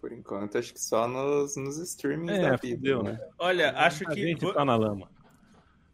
[0.00, 3.20] Por enquanto, acho que só nos, nos streamings é, da vida, né?
[3.38, 5.08] Olha, acho A que gente tá na lama.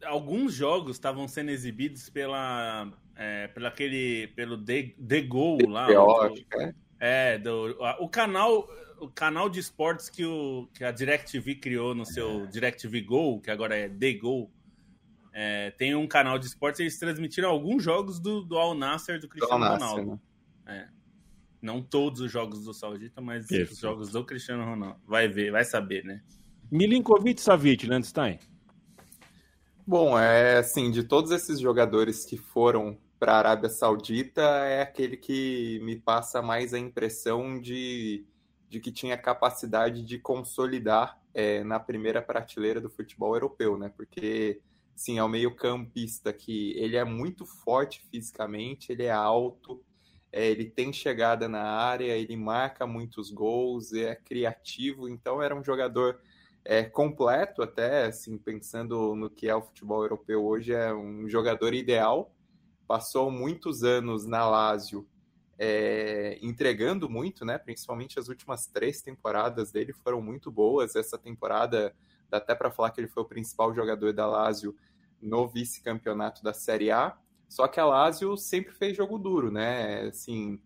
[0.05, 5.87] Alguns jogos estavam sendo exibidos pela, é, pela aquele, pelo The, The Go lá.
[5.87, 6.73] Do- é.
[6.99, 8.67] É, do, a- o canal
[9.01, 13.49] o canal de esportes que, o, que a DirecTV criou no seu DirecTV Go, que
[13.49, 14.51] agora é The Go,
[15.31, 19.17] é, tem um canal de esportes e eles transmitiram alguns jogos do, do Al Nasser
[19.17, 20.21] do Cristiano Al Nassr, Ronaldo.
[20.65, 20.89] né?
[21.61, 23.71] Não todos os jogos do Saudita, mas Perfeito.
[23.71, 24.99] os jogos do Cristiano Ronaldo.
[25.07, 26.21] Vai ver, vai saber, né?
[26.69, 28.37] Milinkovic Savic, Landstein.
[29.91, 35.17] Bom, é assim, de todos esses jogadores que foram para a Arábia Saudita, é aquele
[35.17, 38.23] que me passa mais a impressão de,
[38.69, 43.89] de que tinha capacidade de consolidar é, na primeira prateleira do futebol europeu, né?
[43.97, 44.61] Porque,
[44.95, 49.83] sim, é o meio-campista que ele é muito forte fisicamente, ele é alto,
[50.31, 55.63] é, ele tem chegada na área, ele marca muitos gols, é criativo, então era um
[55.63, 56.21] jogador
[56.69, 61.73] é, completo até, assim, pensando no que é o futebol europeu hoje, é um jogador
[61.73, 62.31] ideal.
[62.87, 65.07] Passou muitos anos na Lazio,
[65.57, 67.57] é, entregando muito, né?
[67.57, 70.95] Principalmente as últimas três temporadas dele foram muito boas.
[70.95, 71.91] Essa temporada
[72.29, 74.75] dá até para falar que ele foi o principal jogador da Lazio
[75.19, 77.17] no vice-campeonato da Série A.
[77.47, 80.01] Só que a Lazio sempre fez jogo duro, né?
[80.01, 80.61] Assim,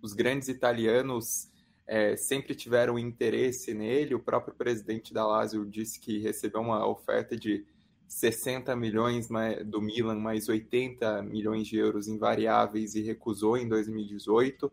[0.00, 1.49] os grandes italianos
[1.90, 4.14] é, sempre tiveram interesse nele.
[4.14, 7.66] O próprio presidente da Lazio disse que recebeu uma oferta de
[8.06, 9.28] 60 milhões
[9.66, 14.70] do Milan, mais 80 milhões de euros em variáveis e recusou em 2018.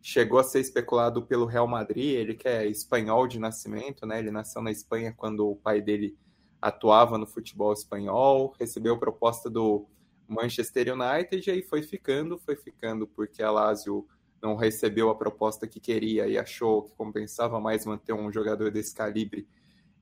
[0.00, 4.18] Chegou a ser especulado pelo Real Madrid, ele que é espanhol de nascimento, né?
[4.18, 6.16] Ele nasceu na Espanha quando o pai dele
[6.62, 9.86] atuava no futebol espanhol, recebeu proposta do
[10.26, 14.06] Manchester United e aí foi ficando, foi ficando porque a Lazio
[14.42, 18.94] não recebeu a proposta que queria e achou que compensava mais manter um jogador desse
[18.94, 19.48] calibre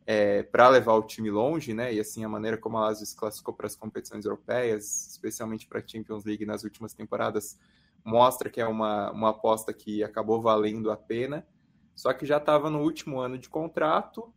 [0.05, 1.95] é, para levar o time longe, né?
[1.95, 5.79] E assim a maneira como a Lazio se classificou para as competições europeias, especialmente para
[5.79, 7.59] a Champions League nas últimas temporadas,
[8.05, 11.47] mostra que é uma, uma aposta que acabou valendo a pena.
[11.95, 14.33] Só que já estava no último ano de contrato,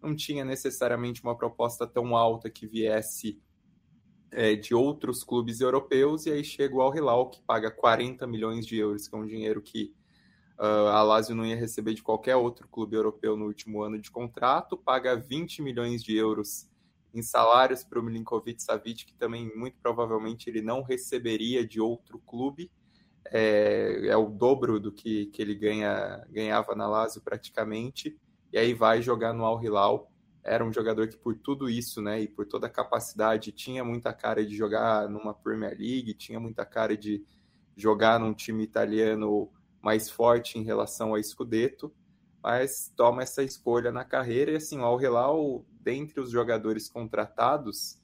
[0.00, 3.40] não tinha necessariamente uma proposta tão alta que viesse
[4.32, 8.66] é, de outros clubes europeus, e aí chega o Al Hilal, que paga 40 milhões
[8.66, 9.94] de euros, que é um dinheiro que
[10.58, 14.10] uh, a Lazio não ia receber de qualquer outro clube europeu no último ano de
[14.10, 16.68] contrato, paga 20 milhões de euros
[17.14, 22.18] em salários para o Milinkovic Savic, que também muito provavelmente ele não receberia de outro
[22.18, 22.70] clube,
[23.30, 28.18] é, é o dobro do que, que ele ganha, ganhava na Lazio praticamente,
[28.50, 30.11] e aí vai jogar no Al Hilal,
[30.44, 34.12] era um jogador que por tudo isso, né, e por toda a capacidade, tinha muita
[34.12, 37.24] cara de jogar numa Premier League, tinha muita cara de
[37.76, 41.92] jogar num time italiano mais forte em relação ao Scudetto,
[42.42, 47.98] mas toma essa escolha na carreira e assim, o Al Hilal, dentre os jogadores contratados,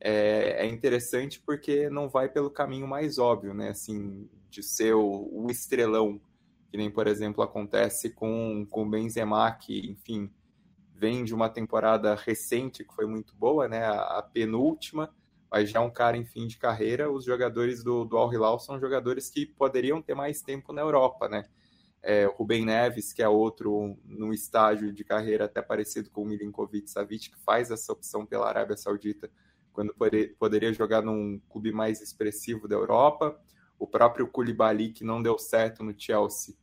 [0.00, 5.28] é, é, interessante porque não vai pelo caminho mais óbvio, né, assim, de ser o,
[5.32, 6.20] o estrelão,
[6.70, 10.30] que nem, por exemplo, acontece com, com Benzema, que, enfim,
[11.00, 13.86] vem de uma temporada recente que foi muito boa, né?
[13.86, 15.10] A, a, penúltima,
[15.50, 17.10] mas já um cara em fim de carreira.
[17.10, 21.26] Os jogadores do, do Al Hilal são jogadores que poderiam ter mais tempo na Europa,
[21.26, 21.48] né?
[22.02, 26.26] É, o Rubem Neves, que é outro no estágio de carreira até parecido com o
[26.26, 29.30] Milinkovic Savic, que faz essa opção pela Arábia Saudita,
[29.72, 33.40] quando poder, poderia jogar num clube mais expressivo da Europa.
[33.78, 36.54] O próprio Koulibaly, que não deu certo no Chelsea,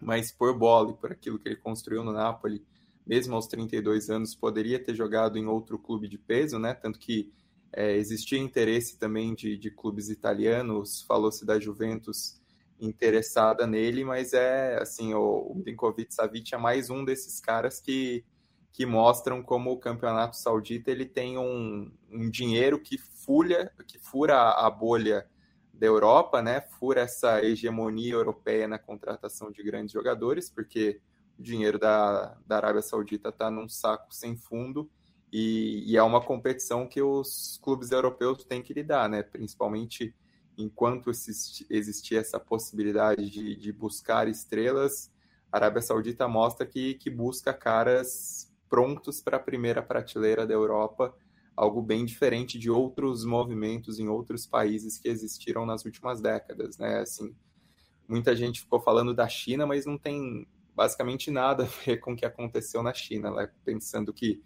[0.00, 2.66] mas por bola e por aquilo que ele construiu no Napoli,
[3.06, 6.74] mesmo aos 32 anos, poderia ter jogado em outro clube de peso, né?
[6.74, 7.32] Tanto que
[7.72, 12.40] é, existia interesse também de, de clubes italianos, falou-se da Juventus
[12.78, 18.24] interessada nele, mas é assim, o, o Milinkovic Savic é mais um desses caras que,
[18.72, 24.50] que mostram como o campeonato saudita ele tem um, um dinheiro que fura, que fura
[24.50, 25.26] a bolha
[25.72, 26.60] da Europa, né?
[26.60, 31.00] Fura essa hegemonia europeia na contratação de grandes jogadores, porque
[31.38, 34.90] o dinheiro da, da Arábia Saudita está num saco sem fundo
[35.32, 39.22] e, e, é uma competição que os clubes europeus têm que lidar, né?
[39.22, 40.14] Principalmente
[40.58, 45.10] enquanto existir essa possibilidade de, de, buscar estrelas,
[45.50, 51.14] a Arábia Saudita mostra que, que busca caras prontos para a primeira prateleira da Europa,
[51.56, 56.98] algo bem diferente de outros movimentos em outros países que existiram nas últimas décadas, né?
[56.98, 57.34] Assim,
[58.06, 62.16] muita gente ficou falando da China, mas não tem basicamente nada a ver com o
[62.16, 63.50] que aconteceu na China, né?
[63.64, 64.42] pensando que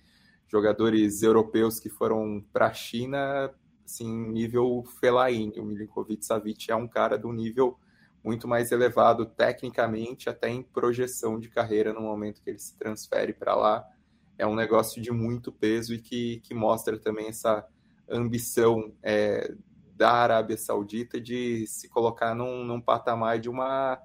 [0.48, 3.52] jogadores europeus que foram para a China
[3.86, 5.58] assim, nível Fellaini.
[5.58, 7.78] O Milinkovic Savic é um cara do nível
[8.22, 13.32] muito mais elevado tecnicamente, até em projeção de carreira no momento que ele se transfere
[13.32, 13.86] para lá.
[14.36, 17.64] É um negócio de muito peso e que, que mostra também essa
[18.10, 19.54] ambição é,
[19.94, 23.98] da Arábia Saudita de se colocar num, num patamar de uma,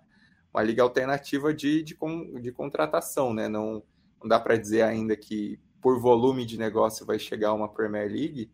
[0.53, 1.97] uma liga alternativa de, de,
[2.41, 3.33] de contratação.
[3.33, 3.47] Né?
[3.47, 3.83] Não,
[4.21, 8.51] não dá para dizer ainda que por volume de negócio vai chegar uma Premier League,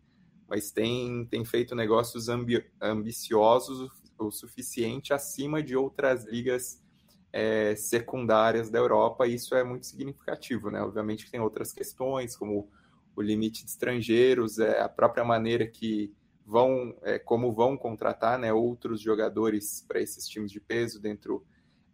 [0.48, 6.82] mas tem, tem feito negócios ambi ambiciosos o suficiente acima de outras ligas
[7.32, 10.70] é, secundárias da Europa, e isso é muito significativo.
[10.70, 10.82] Né?
[10.82, 12.68] Obviamente tem outras questões, como
[13.14, 16.12] o limite de estrangeiros, é, a própria maneira que
[16.44, 21.44] vão, é, como vão contratar né, outros jogadores para esses times de peso dentro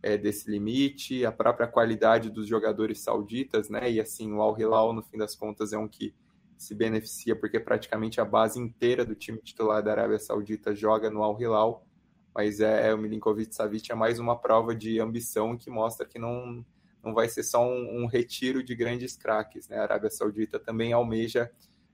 [0.04, 3.90] é, desse limite, a própria qualidade dos jogadores sauditas, né?
[3.90, 6.14] E assim, o Al Hilal, no fim das contas, é um que
[6.58, 11.22] se beneficia porque praticamente a base inteira do time titular da Arábia Saudita joga no
[11.22, 11.86] Al Hilal,
[12.34, 16.18] mas é, é o Milinkovic Savic é mais uma prova de ambição que mostra que
[16.18, 16.62] não
[17.02, 19.78] não vai ser só um, um retiro de grandes craques, né?
[19.78, 21.50] A Arábia Saudita também almeja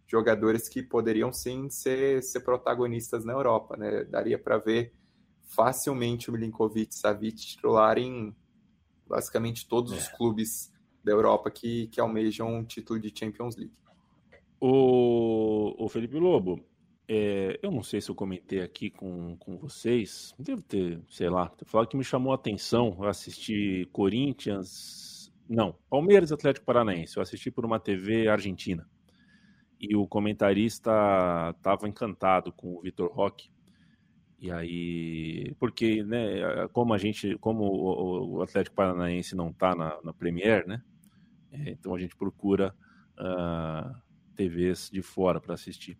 [0.08, 4.02] jogadores que poderiam sim ser, ser protagonistas na Europa, né?
[4.04, 4.92] Daria para ver
[5.50, 8.34] facilmente o Milinkovic Savic titular em
[9.06, 9.96] basicamente todos é.
[9.96, 10.72] os clubes
[11.02, 13.74] da Europa que, que almejam um título de Champions League.
[14.60, 16.64] O, o Felipe Lobo,
[17.08, 21.50] é, eu não sei se eu comentei aqui com, com vocês, devo ter, sei lá,
[21.64, 27.50] falar que me chamou a atenção, eu assisti Corinthians, não, Palmeiras Atlético Paranaense, eu assisti
[27.50, 28.88] por uma TV argentina,
[29.80, 30.92] e o comentarista
[31.56, 33.50] estava encantado com o Vitor Roque,
[34.40, 40.14] e aí, porque, né, como a gente, como o, Atlético Paranaense não está na, na
[40.14, 40.82] Premier, né,
[41.52, 42.74] é, então a gente procura
[43.18, 44.02] uh, ah,
[44.34, 45.98] TVs de fora para assistir.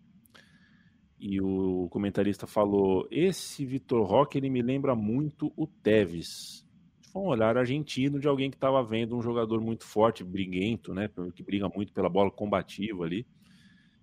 [1.19, 6.65] E o comentarista falou: esse Vitor Roque ele me lembra muito o Tevez.
[7.11, 11.11] Foi um olhar argentino de alguém que estava vendo um jogador muito forte, briguento, né,
[11.35, 13.27] que briga muito pela bola combativa ali.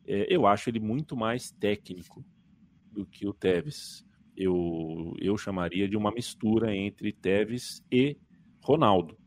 [0.07, 2.24] É, eu acho ele muito mais técnico
[2.93, 4.07] do que o Tevez
[4.39, 8.16] eu, eu chamaria de uma mistura entre Tevez e
[8.62, 9.18] Ronaldo,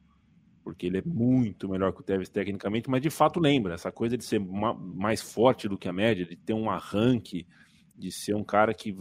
[0.64, 4.18] porque ele é muito melhor que o Tevez tecnicamente, mas de fato lembra essa coisa
[4.18, 7.46] de ser uma, mais forte do que a média, de ter um arranque,
[7.94, 8.96] de ser um cara que,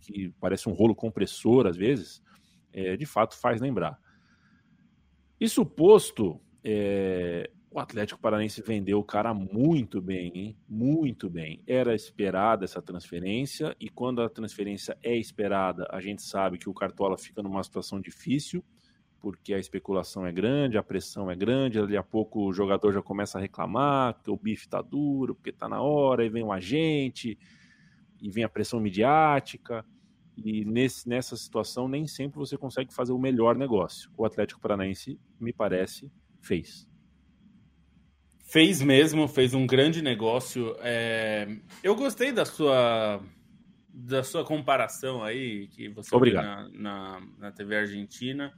[0.00, 2.22] que parece um rolo compressor às vezes,
[2.72, 3.98] é, de fato faz lembrar.
[5.38, 10.56] Isso posto, é, o Atlético Paranaense vendeu o cara muito bem, hein?
[10.68, 11.62] Muito bem.
[11.68, 16.74] Era esperada essa transferência e quando a transferência é esperada, a gente sabe que o
[16.74, 18.64] Cartola fica numa situação difícil,
[19.20, 23.02] porque a especulação é grande, a pressão é grande, ali a pouco o jogador já
[23.02, 26.50] começa a reclamar que o bife tá duro, porque tá na hora, e vem um
[26.50, 27.38] agente,
[28.20, 29.86] e vem a pressão midiática.
[30.36, 34.10] E nesse, nessa situação, nem sempre você consegue fazer o melhor negócio.
[34.16, 36.10] O Atlético Paranaense, me parece,
[36.40, 36.89] fez.
[38.50, 40.74] Fez mesmo, fez um grande negócio.
[40.80, 41.46] É...
[41.84, 43.22] Eu gostei da sua
[43.92, 46.68] da sua comparação aí que você Obrigado.
[46.72, 48.52] Na, na, na, TV Argentina.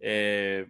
[0.00, 0.66] É...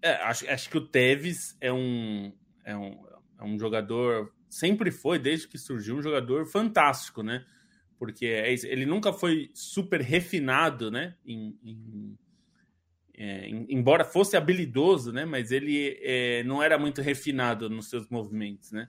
[0.00, 2.32] É, acho, acho que o Tevez é um,
[2.64, 3.04] é, um,
[3.40, 7.44] é um jogador, sempre foi, desde que surgiu, um jogador fantástico, né?
[7.98, 11.14] Porque é ele nunca foi super refinado, né?
[11.26, 12.16] Em, em
[13.20, 18.70] é, embora fosse habilidoso, né, mas ele é, não era muito refinado nos seus movimentos,
[18.70, 18.88] né?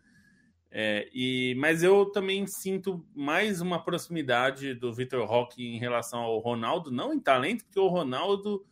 [0.72, 6.38] É, e, mas eu também sinto mais uma proximidade do Vitor Roque em relação ao
[6.38, 8.64] Ronaldo, não em talento, porque o Ronaldo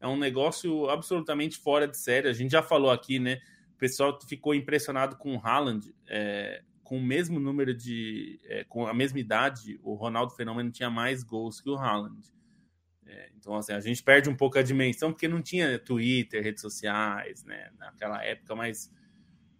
[0.00, 2.28] é um negócio absolutamente fora de série.
[2.28, 3.40] A gente já falou aqui, né?
[3.76, 8.40] O pessoal ficou impressionado com o Haaland, é, com o mesmo número de.
[8.46, 12.20] É, com a mesma idade, o Ronaldo Fenômeno tinha mais gols que o Haaland.
[13.06, 16.62] É, então, assim, a gente perde um pouco a dimensão porque não tinha Twitter, redes
[16.62, 18.90] sociais, né, naquela época, mas,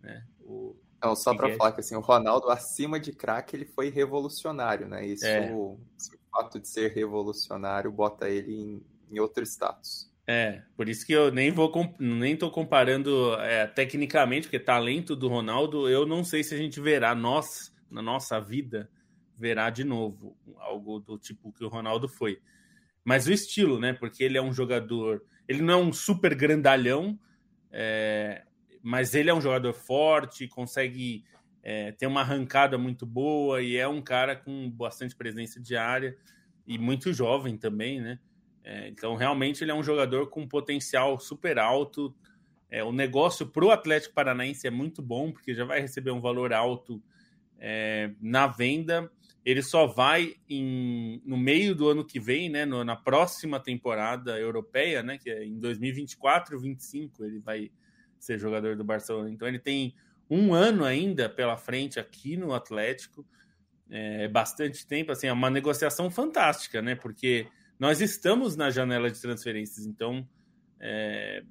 [0.00, 0.76] né, o...
[1.02, 5.06] Não, só para falar que, assim, o Ronaldo, acima de craque, ele foi revolucionário, né,
[5.06, 5.52] isso, é.
[5.52, 5.78] o,
[6.32, 10.10] fato de ser revolucionário bota ele em, em outro status.
[10.26, 15.28] É, por isso que eu nem vou nem tô comparando é, tecnicamente, porque talento do
[15.28, 18.90] Ronaldo, eu não sei se a gente verá nós na nossa vida
[19.36, 22.40] verá de novo algo do tipo que o Ronaldo foi
[23.04, 23.92] mas o estilo, né?
[23.92, 25.22] Porque ele é um jogador.
[25.46, 27.18] Ele não é um super grandalhão,
[27.70, 28.44] é,
[28.82, 31.24] mas ele é um jogador forte, consegue
[31.62, 36.16] é, ter uma arrancada muito boa e é um cara com bastante presença de área
[36.66, 38.18] e muito jovem também, né?
[38.62, 42.14] É, então, realmente, ele é um jogador com potencial super alto.
[42.70, 46.20] É, o negócio para o Atlético Paranaense é muito bom, porque já vai receber um
[46.22, 47.02] valor alto
[47.58, 49.10] é, na venda
[49.44, 54.38] ele só vai em, no meio do ano que vem, né, no, na próxima temporada
[54.38, 57.70] europeia, né, que é em 2024, 2025, ele vai
[58.18, 59.30] ser jogador do Barcelona.
[59.30, 59.94] Então ele tem
[60.30, 63.26] um ano ainda pela frente aqui no Atlético,
[63.90, 67.46] é bastante tempo, assim, é uma negociação fantástica, né, porque
[67.78, 70.26] nós estamos na janela de transferências, então
[70.80, 71.42] é,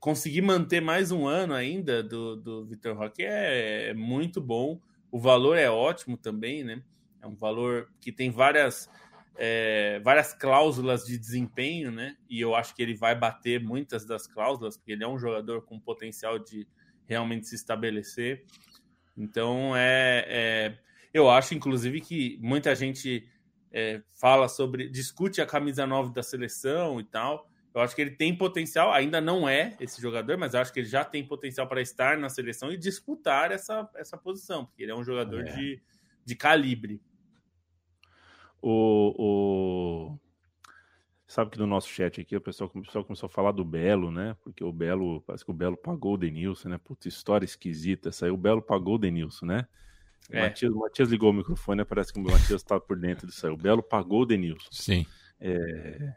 [0.00, 4.80] conseguir manter mais um ano ainda do, do Vitor Roque é, é muito bom.
[5.16, 6.82] O valor é ótimo também, né?
[7.22, 8.86] É um valor que tem várias,
[9.34, 12.18] é, várias cláusulas de desempenho, né?
[12.28, 15.62] E eu acho que ele vai bater muitas das cláusulas, porque ele é um jogador
[15.62, 16.68] com potencial de
[17.06, 18.44] realmente se estabelecer.
[19.16, 20.78] Então, é, é
[21.14, 23.26] eu acho, inclusive, que muita gente
[23.72, 27.50] é, fala sobre, discute a camisa 9 da seleção e tal.
[27.76, 30.80] Eu acho que ele tem potencial, ainda não é esse jogador, mas eu acho que
[30.80, 34.92] ele já tem potencial para estar na seleção e disputar essa, essa posição, porque ele
[34.92, 35.52] é um jogador é.
[35.52, 35.82] De,
[36.24, 37.02] de calibre.
[38.62, 40.18] O, o...
[41.26, 44.10] Sabe que no nosso chat aqui o pessoal, o pessoal começou a falar do Belo,
[44.10, 44.34] né?
[44.42, 46.78] Porque o Belo, parece que o Belo pagou o Denilson, né?
[46.78, 48.10] Puta, história esquisita.
[48.10, 49.66] Saiu o Belo pagou o Denilson, né?
[50.30, 50.44] O, é.
[50.44, 51.84] Matias, o Matias ligou o microfone, né?
[51.84, 53.52] parece que o Matias estava por dentro disso aí.
[53.52, 54.68] O Belo pagou o Denilson.
[54.70, 55.04] Sim.
[55.38, 56.14] É,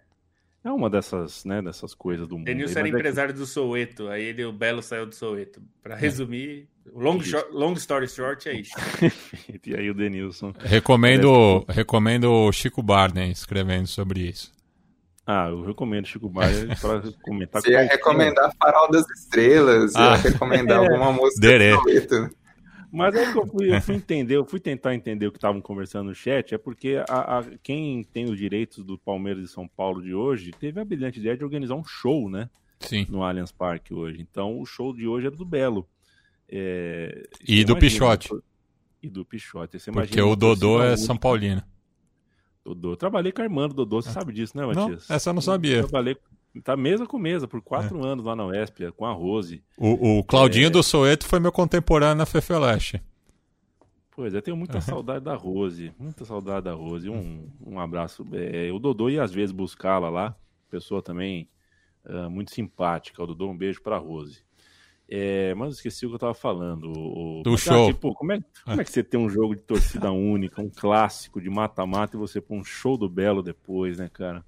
[0.64, 2.46] é uma dessas, né, dessas coisas do mundo.
[2.46, 3.40] Denilson era empresário é que...
[3.40, 5.62] do Soueto, aí ele, o Belo saiu do Soueto.
[5.82, 6.00] Para é.
[6.00, 8.74] resumir, long, short, long story short é isso.
[9.66, 10.54] e aí o Denilson.
[10.60, 11.78] Recomendo, parece...
[11.78, 14.52] recomendo o Chico Barney escrevendo sobre isso.
[15.26, 17.62] Ah, eu recomendo Chico Barney para comentar.
[17.62, 20.12] Você ia recomendar Farol das Estrelas, ah.
[20.12, 22.36] ia recomendar alguma música do Soueto.
[22.92, 25.62] Mas aí que eu fui, eu fui entender, eu fui tentar entender o que estavam
[25.62, 29.68] conversando no chat, é porque a, a, quem tem os direitos do Palmeiras de São
[29.68, 32.50] Paulo de hoje teve a brilhante ideia de organizar um show, né?
[32.80, 33.06] Sim.
[33.10, 34.22] No Allianz Parque hoje.
[34.22, 35.88] Então o show de hoje era do Belo.
[36.48, 38.30] É, e do imagina, Pichote.
[39.04, 39.80] E do Pichote.
[39.80, 41.64] Você porque o Dodô é São Paulino.
[42.64, 42.94] Dodô.
[42.94, 44.12] Eu trabalhei com a irmã do Dodô, você é.
[44.12, 45.08] sabe disso, né, Matias?
[45.08, 45.78] Não, essa eu não sabia.
[45.78, 46.18] Eu trabalhei
[46.64, 48.08] Tá mesa com mesa por quatro é.
[48.08, 49.64] anos lá na UESP, com a Rose.
[49.78, 50.70] O, o Claudinho é...
[50.70, 53.02] do Soeto foi meu contemporâneo na Fefeleche.
[54.12, 54.82] Pois é, tenho muita uhum.
[54.82, 55.94] saudade da Rose.
[55.98, 57.10] Muita saudade da Rose.
[57.10, 58.28] Um, um abraço.
[58.34, 60.36] É, o Dodô ia às vezes buscá-la lá.
[60.70, 61.48] Pessoa também
[62.06, 63.24] uh, muito simpática.
[63.24, 64.44] O Dodô, um beijo pra Rose.
[65.08, 66.92] É, mas esqueci o que eu tava falando.
[66.92, 67.94] O, Do show.
[67.94, 71.40] Tipo, como, é, como é que você tem um jogo de torcida única, um clássico
[71.40, 74.44] de mata-mata e você põe um show do Belo depois, né, cara?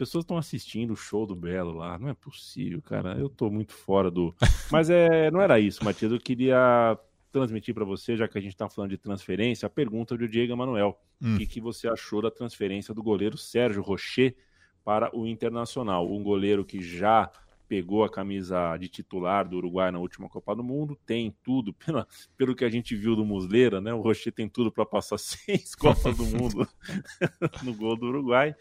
[0.00, 1.98] Pessoas estão assistindo o show do Belo lá.
[1.98, 3.18] Não é possível, cara.
[3.18, 4.34] Eu tô muito fora do.
[4.72, 6.10] Mas é, não era isso, Matias.
[6.10, 6.98] Eu queria
[7.30, 10.54] transmitir para você, já que a gente está falando de transferência, a pergunta do Diego
[10.54, 10.98] Emanuel.
[11.20, 11.34] Hum.
[11.34, 14.34] O que, que você achou da transferência do goleiro Sérgio Rocher
[14.82, 16.10] para o Internacional?
[16.10, 17.30] Um goleiro que já
[17.68, 22.06] pegou a camisa de titular do Uruguai na última Copa do Mundo, tem tudo, pela,
[22.38, 23.92] pelo que a gente viu do Musleira, né?
[23.92, 26.66] O Rocher tem tudo para passar seis Copas do Mundo
[27.62, 28.56] no gol do Uruguai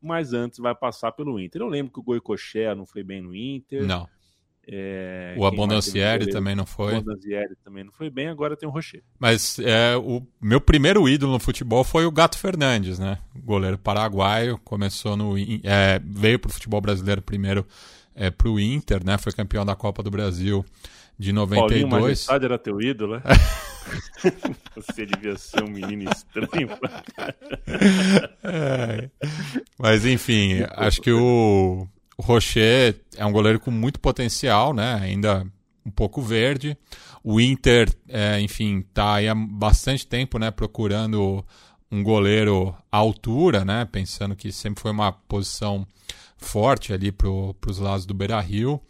[0.00, 1.62] mas antes vai passar pelo Inter.
[1.62, 3.84] Eu lembro que o Goicoechea não foi bem no Inter.
[3.86, 4.08] Não.
[4.70, 6.92] É, o Abondancieri também não foi.
[6.92, 9.02] O Abondancieri também não foi bem, agora tem o Rocher.
[9.18, 13.16] Mas é, o meu primeiro ídolo no futebol foi o Gato Fernandes, né?
[13.34, 15.38] Goleiro paraguaio, começou no.
[15.38, 17.66] É, veio para o futebol brasileiro primeiro
[18.14, 19.16] é, para o Inter, né?
[19.16, 20.62] Foi campeão da Copa do Brasil
[21.18, 21.82] de 92.
[21.82, 23.22] Paulinho Majestade era teu ídolo, né?
[24.76, 26.68] Você devia ser um menino estranho.
[28.42, 29.10] é.
[29.78, 31.86] Mas enfim, acho que o,
[32.20, 34.94] Rocher é um goleiro com muito potencial, né?
[34.94, 35.46] Ainda
[35.86, 36.76] um pouco verde.
[37.22, 40.50] O Inter, é, enfim, tá aí há bastante tempo, né?
[40.50, 41.44] Procurando
[41.90, 43.84] um goleiro à altura, né?
[43.84, 45.86] Pensando que sempre foi uma posição
[46.36, 48.80] forte ali para os lados do Beira Rio.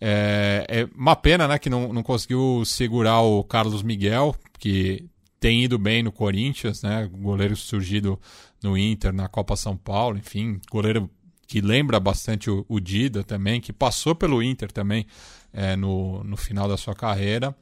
[0.00, 5.04] É, é, uma pena né, que não, não conseguiu segurar o Carlos Miguel, que
[5.38, 7.08] tem ido bem no Corinthians, né?
[7.12, 8.18] Goleiro surgido
[8.62, 11.10] no Inter, na Copa São Paulo, enfim, goleiro
[11.46, 15.06] que lembra bastante o, o Dida também, que passou pelo Inter também
[15.52, 17.54] é, no, no final da sua carreira.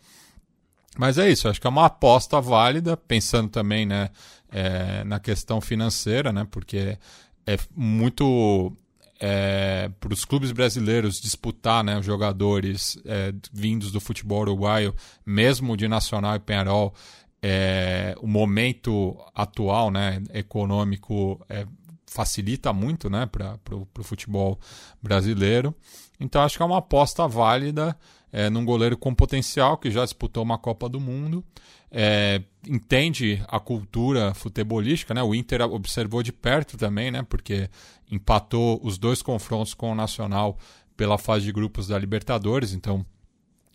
[0.96, 4.10] Mas é isso, acho que é uma aposta válida, pensando também né,
[4.50, 6.46] é, na questão financeira, né?
[6.50, 6.98] Porque
[7.46, 8.72] é muito
[9.20, 14.94] é, para os clubes brasileiros disputar né, jogadores é, vindos do futebol uruguaio,
[15.26, 16.94] mesmo de Nacional e Penharol,
[17.42, 21.66] é, o momento atual né, econômico é,
[22.06, 24.58] facilita muito né, para o futebol
[25.02, 25.74] brasileiro.
[26.18, 27.96] Então acho que é uma aposta válida
[28.32, 31.44] é, num goleiro com potencial que já disputou uma Copa do Mundo.
[31.90, 35.22] É, entende a cultura futebolística, né?
[35.22, 37.22] O Inter observou de perto também, né?
[37.22, 37.68] Porque
[38.10, 40.58] empatou os dois confrontos com o Nacional
[40.96, 43.06] pela fase de grupos da Libertadores, então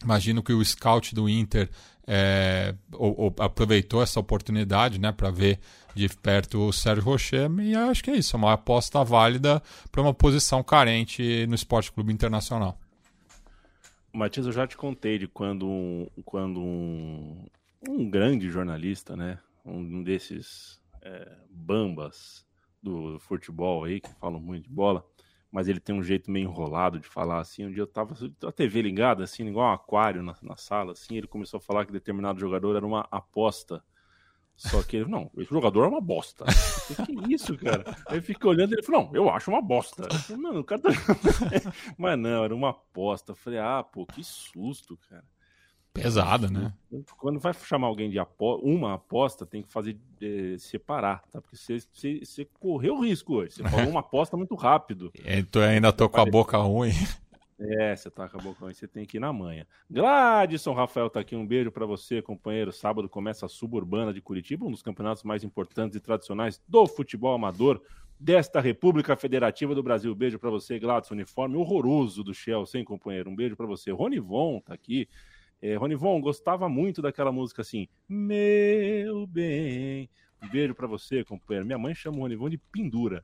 [0.04, 1.70] Imagino que o scout do Inter
[2.06, 5.60] é, ou, ou aproveitou essa oportunidade né, para ver
[5.96, 10.02] de perto o Sérgio Rocher e acho que é isso, é uma aposta válida para
[10.02, 12.78] uma posição carente no Esporte Clube Internacional.
[14.12, 17.46] Matias, eu já te contei de quando quando um,
[17.90, 22.46] um grande jornalista, né, um desses é, bambas
[22.82, 25.06] do futebol aí, que falam muito de bola,
[25.52, 27.66] mas ele tem um jeito meio enrolado de falar assim.
[27.66, 28.16] Um dia eu tava
[28.46, 31.86] a TV ligada, assim, igual um aquário na, na sala, assim, ele começou a falar
[31.86, 33.84] que determinado jogador era uma aposta.
[34.56, 36.46] Só que ele, não, esse jogador é uma bosta.
[36.46, 37.84] Que isso, cara?
[38.08, 40.08] Aí fiquei olhando e ele falou, não, eu acho uma bosta.
[40.20, 40.90] Falei, Mano, o cara tá...
[41.98, 43.32] Mas não, era uma aposta.
[43.32, 45.26] Eu falei, ah, pô, que susto, cara.
[45.94, 46.74] Pesada, né?
[47.18, 48.56] Quando vai chamar alguém de apo...
[48.64, 51.40] uma aposta, tem que fazer é, separar, tá?
[51.40, 53.52] Porque você, você, você correu risco hoje.
[53.54, 55.12] Você falou uma aposta muito rápido.
[55.24, 56.92] Então ainda tô com a boca ruim.
[57.60, 59.66] É, você tá com a boca ruim, você tem que ir na manhã.
[59.90, 62.72] Gladson Rafael tá aqui, um beijo para você, companheiro.
[62.72, 67.36] Sábado começa a Suburbana de Curitiba, um dos campeonatos mais importantes e tradicionais do futebol
[67.36, 67.80] amador
[68.20, 70.14] desta República Federativa do Brasil.
[70.16, 73.30] Beijo para você, Gladson, uniforme horroroso do Chelsea, hein, companheiro?
[73.30, 73.92] Um beijo para você.
[73.92, 75.08] Ronivon tá aqui.
[75.64, 80.10] É, Ronivon, gostava muito daquela música assim, meu bem.
[80.44, 81.66] Um beijo para você, companheiro.
[81.66, 83.24] Minha mãe chama o Ronivon de Pendura.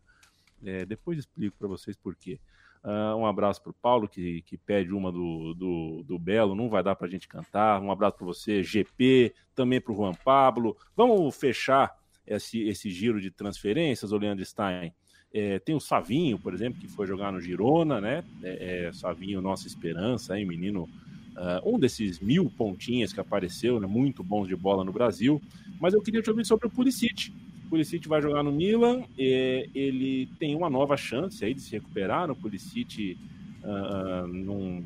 [0.64, 2.40] É, depois explico para vocês por quê.
[2.82, 6.70] Uh, um abraço para o Paulo, que, que pede uma do, do, do Belo, não
[6.70, 7.82] vai dar para a gente cantar.
[7.82, 10.78] Um abraço para você, GP, também para o Juan Pablo.
[10.96, 11.94] Vamos fechar
[12.26, 14.94] esse, esse giro de transferências, o Leandro Stein.
[15.34, 18.24] É, tem o Savinho, por exemplo, que foi jogar no Girona, né?
[18.42, 20.46] É, é, Savinho, nossa esperança, hein?
[20.46, 20.88] menino
[21.36, 25.42] Uh, um desses mil pontinhas que apareceu, né, muito bons de bola no Brasil.
[25.80, 27.32] Mas eu queria te ouvir sobre o Pulisic.
[27.66, 32.30] O Pulisic vai jogar no Milan, ele tem uma nova chance aí de se recuperar.
[32.30, 33.18] O Pulisic
[33.64, 34.84] uh, não,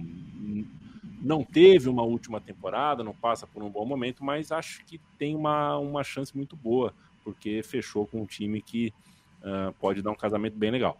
[1.21, 5.35] não teve uma última temporada, não passa por um bom momento, mas acho que tem
[5.35, 8.93] uma, uma chance muito boa, porque fechou com um time que
[9.41, 10.99] uh, pode dar um casamento bem legal.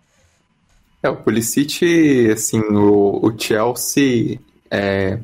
[1.04, 4.39] É, o Pulisic, assim, o, o Chelsea
[4.72, 5.20] é,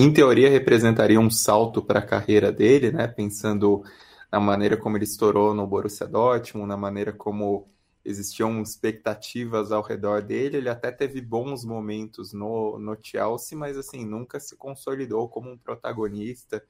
[0.00, 3.08] em teoria representaria um salto para a carreira dele, né?
[3.08, 3.82] Pensando
[4.30, 7.68] na maneira como ele estourou no Borussia Dortmund, na maneira como
[8.04, 10.58] existiam expectativas ao redor dele.
[10.58, 15.58] Ele até teve bons momentos no, no Chelsea, mas assim nunca se consolidou como um
[15.58, 16.64] protagonista,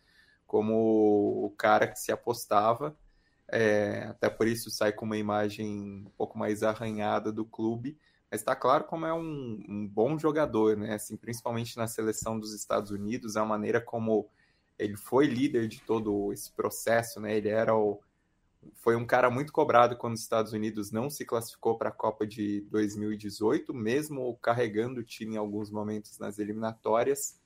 [0.46, 2.96] como o cara que se apostava.
[3.46, 7.98] É, até por isso sai com uma imagem um pouco mais arranhada do clube.
[8.30, 10.94] Mas está claro como é um, um, bom jogador, né?
[10.94, 14.28] Assim, principalmente na seleção dos Estados Unidos, a maneira como
[14.78, 17.36] ele foi líder de todo esse processo, né?
[17.36, 18.00] Ele era o,
[18.74, 22.26] foi um cara muito cobrado quando os Estados Unidos não se classificou para a Copa
[22.26, 27.40] de 2018, mesmo carregando o time em alguns momentos nas eliminatórias.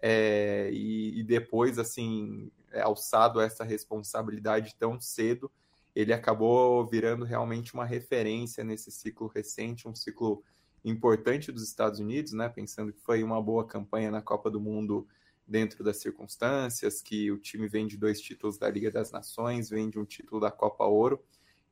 [0.00, 5.50] É, e, e, depois, assim, é, alçado essa responsabilidade tão cedo,
[5.98, 10.44] ele acabou virando realmente uma referência nesse ciclo recente, um ciclo
[10.84, 12.48] importante dos Estados Unidos, né?
[12.48, 15.08] Pensando que foi uma boa campanha na Copa do Mundo
[15.44, 19.90] dentro das circunstâncias, que o time vem de dois títulos da Liga das Nações, vem
[19.90, 21.20] de um título da Copa Ouro.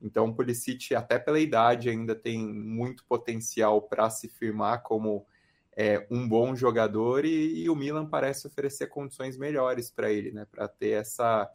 [0.01, 5.25] Então, o Pulisic, até pela idade, ainda tem muito potencial para se firmar como
[5.73, 10.45] é, um bom jogador e, e, o Milan parece oferecer condições melhores para ele, né?
[10.51, 11.49] Para ter essa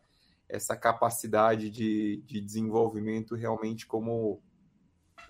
[0.53, 4.42] essa capacidade de, de desenvolvimento realmente como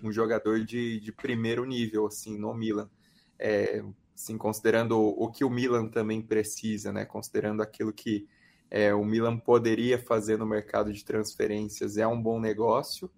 [0.03, 2.89] um jogador de, de primeiro nível, assim, no Milan.
[3.39, 3.81] É,
[4.13, 7.05] assim, considerando o, que o Milan também precisa, né?
[7.05, 8.27] Considerando aquilo que
[8.69, 13.09] é, o Milan poderia fazer no mercado de transferências, é um bom negócio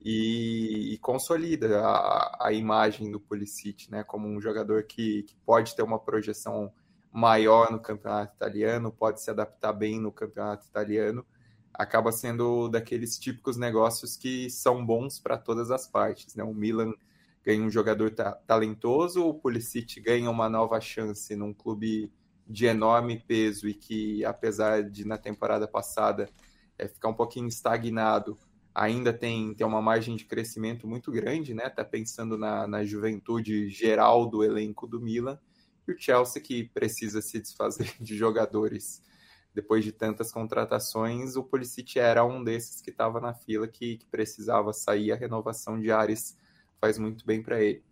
[0.00, 4.02] e, e consolida a, a, imagem do Pulisic, né?
[4.02, 6.72] Como um jogador que, que pode ter uma projeção
[7.12, 11.26] maior no campeonato italiano, pode se adaptar bem no campeonato italiano
[11.74, 16.34] acaba sendo daqueles típicos negócios que são bons para todas as partes.
[16.34, 16.44] Né?
[16.44, 16.92] O Milan
[17.44, 22.12] ganha um jogador ta talentoso, o Pulisic ganha uma nova chance num clube
[22.46, 26.28] de enorme peso e que, apesar de na temporada passada
[26.78, 28.36] é, ficar um pouquinho estagnado,
[28.74, 31.68] ainda tem, tem uma margem de crescimento muito grande, né?
[31.68, 35.38] Tá pensando na, na juventude geral do elenco do Milan.
[35.86, 39.02] E o Chelsea que precisa se desfazer de jogadores
[39.54, 44.06] depois de tantas contratações, o Pulisic era um desses que estava na fila que, que,
[44.06, 45.12] precisava sair.
[45.12, 46.38] A renovação de Ares
[46.80, 47.84] faz muito bem para ele.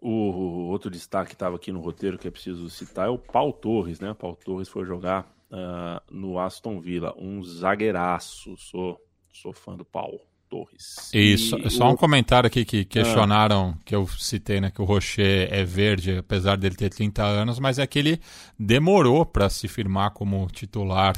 [0.00, 3.52] O outro destaque que estava aqui no roteiro que é preciso citar é o Paul
[3.52, 4.12] Torres, né?
[4.14, 8.56] Paul Torres foi jogar uh, no Aston Villa, um zagueiraço.
[8.56, 9.00] Sou,
[9.32, 10.20] sou fã do Paul.
[10.48, 11.10] Torres.
[11.12, 11.92] Isso, e só o...
[11.92, 13.82] um comentário aqui que questionaram, ah.
[13.84, 17.78] que eu citei, né, que o Rocher é verde, apesar dele ter 30 anos, mas
[17.78, 18.20] é que ele
[18.58, 21.14] demorou para se firmar como titular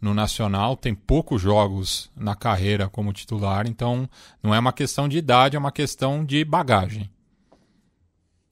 [0.00, 4.10] no Nacional, tem poucos jogos na carreira como titular, então
[4.42, 7.08] não é uma questão de idade, é uma questão de bagagem.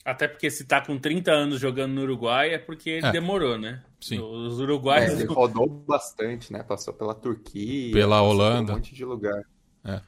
[0.05, 3.13] Até porque se tá com 30 anos jogando no Uruguai é porque ele é.
[3.13, 3.83] demorou, né?
[4.01, 4.19] Sim.
[4.19, 5.13] Os uruguaios.
[5.13, 6.63] É, ele rodou bastante, né?
[6.63, 8.73] Passou pela Turquia, pela Holanda.
[8.73, 9.43] um monte de lugar.
[9.85, 10.01] É.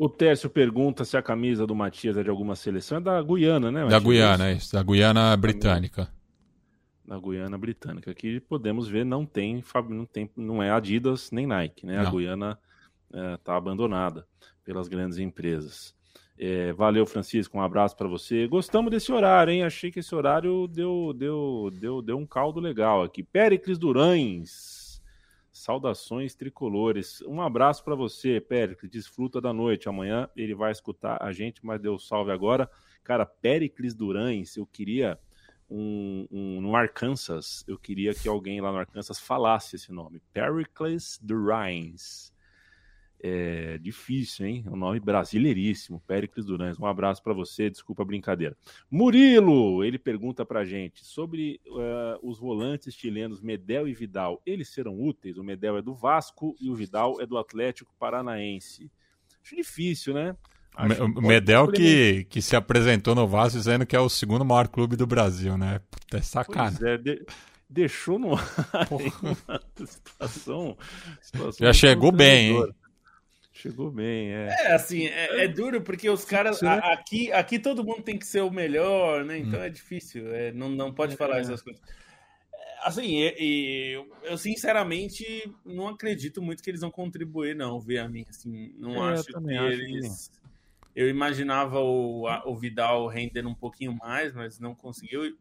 [0.00, 2.96] O Tércio pergunta se a camisa do Matias é de alguma seleção.
[2.96, 3.84] É da Guiana, né?
[3.84, 4.02] Matias?
[4.02, 4.72] Da Guiana, é isso.
[4.72, 6.08] Da Guiana Britânica.
[7.06, 8.10] Da Guiana Britânica.
[8.10, 11.98] Aqui podemos ver, não tem, não tem, não é Adidas nem Nike, né?
[11.98, 12.08] Não.
[12.08, 12.58] A Guiana
[13.34, 14.26] está é, abandonada
[14.64, 15.94] pelas grandes empresas.
[16.38, 18.48] É, valeu, Francisco, um abraço para você.
[18.48, 19.64] Gostamos desse horário, hein?
[19.64, 23.22] Achei que esse horário deu, deu, deu, deu um caldo legal aqui.
[23.22, 24.69] Péricles Durães
[25.52, 27.20] Saudações tricolores.
[27.22, 28.90] Um abraço para você, Péricles.
[28.90, 29.88] Desfruta da noite.
[29.88, 32.70] Amanhã ele vai escutar a gente, mas deu salve agora.
[33.02, 35.18] Cara, Péricles Durães, eu queria
[35.70, 40.20] um, um, no Arkansas, eu queria que alguém lá no Arkansas falasse esse nome.
[40.32, 42.32] Pericles Durães.
[43.22, 44.64] É difícil, hein?
[44.66, 46.78] É um nome brasileiríssimo, Péricles Durães.
[46.78, 48.56] Um abraço para você, desculpa a brincadeira.
[48.90, 54.40] Murilo, ele pergunta pra gente sobre uh, os volantes chilenos Medel e Vidal.
[54.46, 55.36] Eles serão úteis?
[55.36, 58.90] O Medel é do Vasco e o Vidal é do Atlético Paranaense.
[59.44, 60.34] Acho difícil, né?
[60.74, 64.66] Acho o Medel que, que se apresentou no Vasco dizendo que é o segundo maior
[64.66, 65.80] clube do Brasil, né?
[65.90, 66.70] Puta, é sacana.
[66.70, 67.26] Pois é, de
[67.70, 68.44] deixou no ar
[69.86, 70.76] situação,
[71.22, 72.74] situação Já chegou bem, hein?
[73.60, 74.46] Chegou bem, é.
[74.48, 76.62] É, assim, é, é duro porque os caras.
[76.62, 79.36] A, aqui, aqui todo mundo tem que ser o melhor, né?
[79.36, 79.62] Então hum.
[79.62, 80.34] é difícil.
[80.34, 81.40] É, não, não pode falar é.
[81.40, 81.82] essas coisas.
[82.54, 87.98] É, assim, e, e, eu sinceramente não acredito muito que eles vão contribuir, não, ver
[87.98, 88.24] a mim.
[88.30, 90.28] Assim, não acho que acho eles.
[90.28, 90.40] Que...
[90.96, 95.36] Eu imaginava o, a, o Vidal rendendo um pouquinho mais, mas não conseguiu.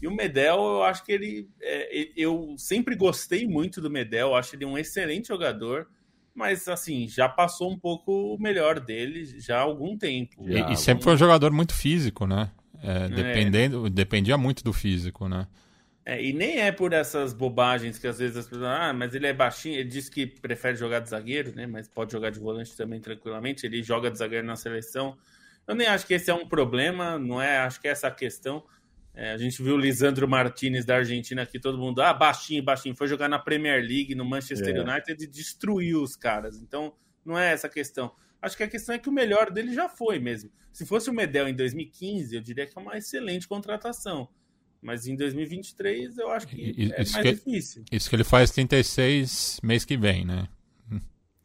[0.00, 1.50] E o Medel, eu acho que ele.
[1.60, 5.88] É, eu sempre gostei muito do Medel, acho ele um excelente jogador
[6.34, 10.44] mas assim, já passou um pouco o melhor dele já há algum tempo.
[10.48, 12.50] E, e sempre foi um jogador muito físico, né?
[12.82, 13.08] É, é.
[13.08, 13.90] dependendo, é.
[13.90, 15.46] Dependia muito do físico, né?
[16.06, 18.68] É, e nem é por essas bobagens que às vezes as pessoas.
[18.68, 21.66] Ah, mas ele é baixinho, ele diz que prefere jogar de zagueiro, né?
[21.66, 23.64] Mas pode jogar de volante também tranquilamente.
[23.64, 25.16] Ele joga de zagueiro na seleção.
[25.66, 27.58] Eu nem acho que esse é um problema, não é?
[27.58, 28.62] Acho que é essa a questão.
[29.14, 32.96] É, a gente viu o Lisandro Martinez da Argentina aqui, todo mundo, ah, baixinho, baixinho,
[32.96, 34.80] foi jogar na Premier League, no Manchester é.
[34.80, 36.60] United e destruiu os caras.
[36.60, 36.92] Então,
[37.24, 38.12] não é essa a questão.
[38.42, 40.50] Acho que a questão é que o melhor dele já foi mesmo.
[40.72, 44.28] Se fosse o Medel em 2015, eu diria que é uma excelente contratação.
[44.82, 47.84] Mas em 2023 eu acho que é isso mais que, difícil.
[47.90, 50.46] Isso que ele faz 36 mês que vem, né?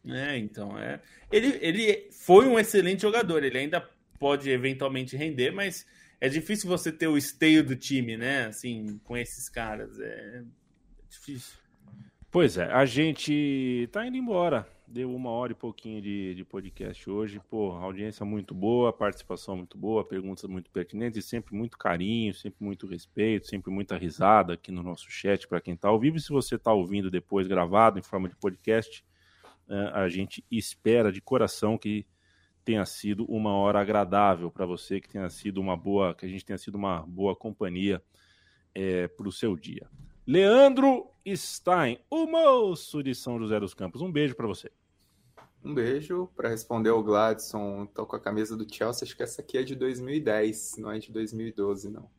[0.06, 1.00] É, então, é.
[1.32, 3.88] Ele, ele foi um excelente jogador, ele ainda
[4.20, 5.86] pode eventualmente render, mas
[6.22, 8.46] é difícil você ter o esteio do time, né?
[8.46, 10.00] Assim, com esses caras.
[10.00, 10.44] É
[11.10, 11.58] difícil.
[12.32, 14.68] Pois é, a gente tá indo embora.
[14.86, 17.40] Deu uma hora e pouquinho de, de podcast hoje.
[17.50, 22.64] Pô, audiência muito boa, participação muito boa, perguntas muito pertinentes e sempre muito carinho, sempre
[22.64, 26.18] muito respeito, sempre muita risada aqui no nosso chat para quem tá ao vivo.
[26.18, 29.06] E se você tá ouvindo depois gravado em forma de podcast,
[29.70, 32.06] eh, a gente espera de coração que
[32.64, 36.46] tenha sido uma hora agradável para você, que tenha sido uma boa, que a gente
[36.46, 38.02] tenha sido uma boa companhia
[38.74, 39.90] é, para o seu dia.
[40.26, 44.02] Leandro Stein, o moço de São José dos Campos.
[44.02, 44.72] Um beijo para você.
[45.64, 47.86] Um beijo para responder ao Gladson.
[47.88, 51.00] Tô com a camisa do Chelsea, acho que essa aqui é de 2010, não é
[51.00, 52.10] de 2012, não.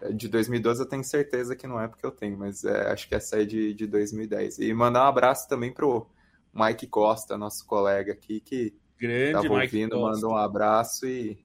[0.00, 3.08] É de 2012 eu tenho certeza que não é porque eu tenho, mas é, acho
[3.08, 4.58] que essa é de, de 2010.
[4.58, 6.06] E mandar um abraço também pro
[6.52, 11.38] Mike Costa, nosso colega aqui, que Grande Tava Mike ouvindo, manda um abraço e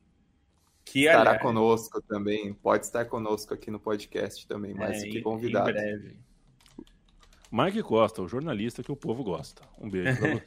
[0.85, 2.53] que, estará aliás, conosco também.
[2.53, 5.69] Pode estar conosco aqui no podcast também, mas é, que convidado.
[5.69, 6.17] Em breve.
[7.51, 9.63] Mike Costa, o jornalista que o povo gosta.
[9.79, 10.43] Um beijo pra você.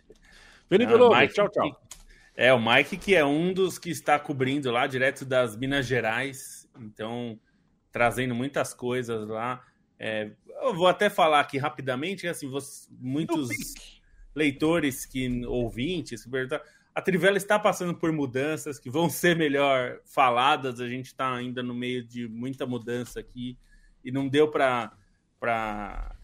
[0.69, 1.81] Felipe ah, Lobo, tchau, tchau.
[2.35, 6.69] É, o Mike que é um dos que está cobrindo lá, direto das Minas Gerais.
[6.81, 7.39] Então,
[7.93, 9.63] trazendo muitas coisas lá.
[9.99, 10.33] É,
[10.63, 13.49] eu vou até falar aqui rapidamente, assim, você, muitos
[14.35, 20.01] leitores que ouvintes que perguntaram, a Trivela está passando por mudanças que vão ser melhor
[20.05, 20.80] faladas.
[20.80, 23.59] A gente está ainda no meio de muita mudança aqui
[24.05, 24.97] e não deu para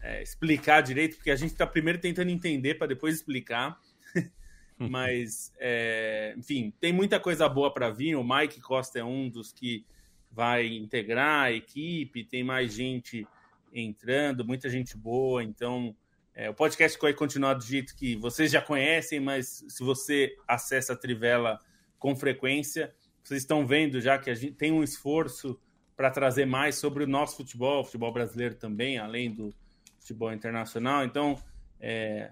[0.01, 3.77] é, explicar direito, porque a gente está primeiro tentando entender para depois explicar.
[4.79, 8.15] Mas, é, enfim, tem muita coisa boa para vir.
[8.15, 9.85] O Mike Costa é um dos que
[10.31, 13.27] vai integrar a equipe, tem mais gente
[13.73, 15.43] entrando, muita gente boa.
[15.43, 15.93] Então,
[16.33, 20.93] É, o podcast vai continuar do jeito que vocês já conhecem, mas se você acessa
[20.93, 21.59] a Trivela
[21.99, 25.59] com frequência, vocês estão vendo já que a gente tem um esforço
[25.95, 29.53] para trazer mais sobre o nosso futebol, futebol brasileiro também, além do
[29.99, 31.03] futebol internacional.
[31.03, 31.37] Então,
[31.79, 32.31] é,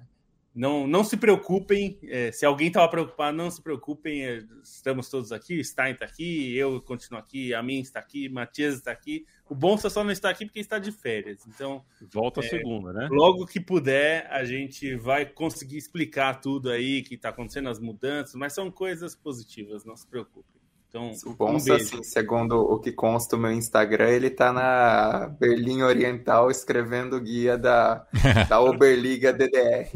[0.59, 1.97] não, não se preocupem.
[2.03, 4.25] É, se alguém estava preocupado, não se preocupem.
[4.25, 5.63] É, estamos todos aqui.
[5.63, 9.25] Stein está aqui, eu continuo aqui, a mim está aqui, Matias está aqui.
[9.49, 11.47] O Bonsa só não está aqui porque está de férias.
[11.47, 11.81] Então.
[12.11, 13.07] Volta a é, segunda, né?
[13.09, 18.35] Logo que puder, a gente vai conseguir explicar tudo aí que está acontecendo, as mudanças,
[18.35, 20.58] mas são coisas positivas, não se preocupem.
[20.89, 25.27] Então, o Bonsa, um assim, segundo o que consta no meu Instagram, ele tá na
[25.39, 28.07] Berlim Oriental escrevendo guia da,
[28.49, 29.87] da Oberliga DDR.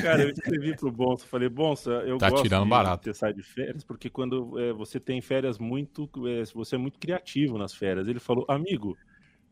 [0.00, 3.02] Cara, eu escrevi pro Bonsa, falei, Bonsa, eu tá gosto tirando de barato.
[3.02, 6.08] ter saído de férias, porque quando é, você tem férias muito.
[6.28, 8.06] É, você é muito criativo nas férias.
[8.06, 8.96] Ele falou, amigo,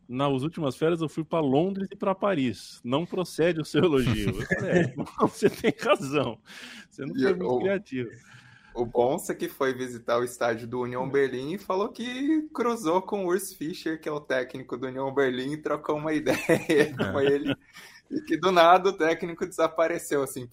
[0.07, 2.79] nas últimas férias eu fui para Londres e para Paris.
[2.85, 4.29] Não procede o seu elogio.
[4.29, 4.93] Eu falei, é,
[5.27, 6.39] você tem razão.
[6.89, 8.09] Você não foi muito criativo.
[8.73, 13.25] O Bonsa que foi visitar o estádio do União Berlim e falou que cruzou com
[13.25, 17.19] o Urs Fischer, que é o técnico do União Berlim, e trocou uma ideia com
[17.19, 17.25] é.
[17.25, 17.55] ele.
[18.09, 20.47] E que do nada o técnico desapareceu, assim,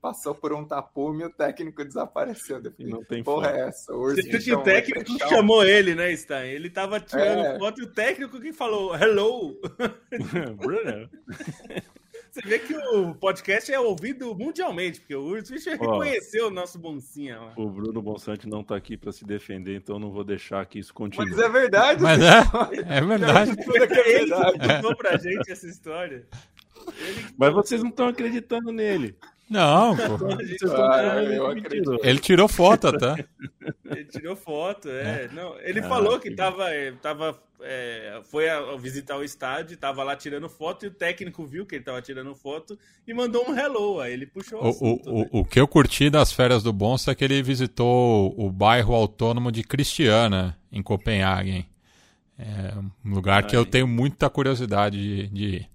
[0.00, 2.60] passou por um tapume e o técnico desapareceu.
[2.78, 3.92] E não tem Porra, é essa?
[3.92, 6.50] O, Urs Fischer, o técnico chamou ele, né, Stein?
[6.50, 7.58] Ele tava tirando é.
[7.58, 9.60] foto e o técnico que falou, hello!
[10.58, 11.08] Bruno.
[12.34, 16.80] Você vê que o podcast é ouvido mundialmente, porque o Urs Fischer reconheceu o nosso
[16.80, 17.38] Boncinha.
[17.38, 17.54] Lá.
[17.56, 20.92] O Bruno Bonsante não está aqui para se defender, então não vou deixar que isso
[20.92, 21.30] continue.
[21.30, 22.02] Mas é verdade.
[22.02, 23.52] Mas é, é verdade.
[24.04, 26.26] Ele contou pra gente essa história.
[27.38, 29.16] Mas vocês não estão acreditando nele.
[29.48, 30.26] Não, pô.
[30.76, 31.16] Ah,
[32.02, 33.24] ele tirou foto até.
[33.84, 35.24] Ele tirou foto, é.
[35.24, 35.28] é.
[35.32, 39.76] Não, ele ah, falou que, tava, é, tava é, foi a, a visitar o estádio,
[39.76, 43.48] tava lá tirando foto e o técnico viu que ele tava tirando foto e mandou
[43.48, 44.00] um hello.
[44.00, 45.28] Aí ele puxou o, assunto, o, né?
[45.32, 48.94] o, o, que eu curti das férias do Bonsa é que ele visitou o bairro
[48.94, 51.66] autônomo de Cristiana, em Copenhague.
[52.38, 52.74] É
[53.04, 55.73] um lugar que eu tenho muita curiosidade de, de ir.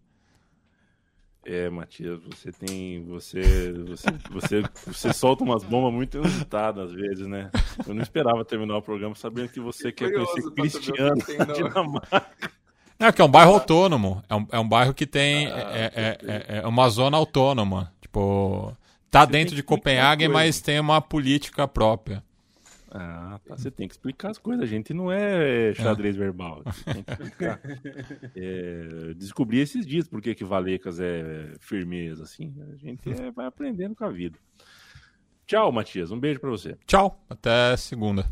[1.45, 3.03] É, Matias, você tem.
[3.05, 7.49] Você, você, você, você solta umas bombas muito inusitadas às vezes, né?
[7.87, 12.51] Eu não esperava terminar o programa sabendo que você quer conhecer Cristiano na Dinamarca.
[12.99, 14.21] É, que é um bairro autônomo.
[14.27, 15.47] É um, é um bairro que tem.
[15.47, 17.93] Ah, é, é, é, é, uma zona autônoma.
[18.01, 18.75] Tipo.
[19.09, 22.23] Tá você dentro de Copenhague, mas tem uma política própria.
[22.91, 23.57] Ah, tá.
[23.57, 24.63] Você tem que explicar as coisas.
[24.63, 26.19] A gente não é xadrez é.
[26.19, 26.63] verbal.
[26.85, 27.59] Tem que explicar.
[28.35, 32.53] é, descobri esses dias por que Valecas é firmeza, assim.
[32.73, 34.37] A gente é, vai aprendendo com a vida.
[35.45, 36.11] Tchau, Matias.
[36.11, 36.77] Um beijo para você.
[36.85, 37.23] Tchau.
[37.29, 38.31] Até segunda.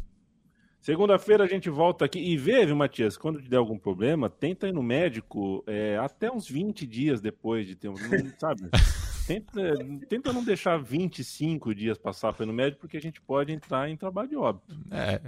[0.79, 3.17] Segunda-feira a gente volta aqui e vê, viu, Matias?
[3.17, 7.67] Quando te der algum problema, tenta ir no médico é, até uns 20 dias depois
[7.67, 7.95] de ter um.
[8.39, 8.69] Sabe?
[9.28, 9.61] Tenta,
[10.07, 14.30] tenta não deixar 25 dias passar pelo médico, porque a gente pode entrar em trabalho
[14.30, 14.73] de óbito.
[14.89, 15.19] É.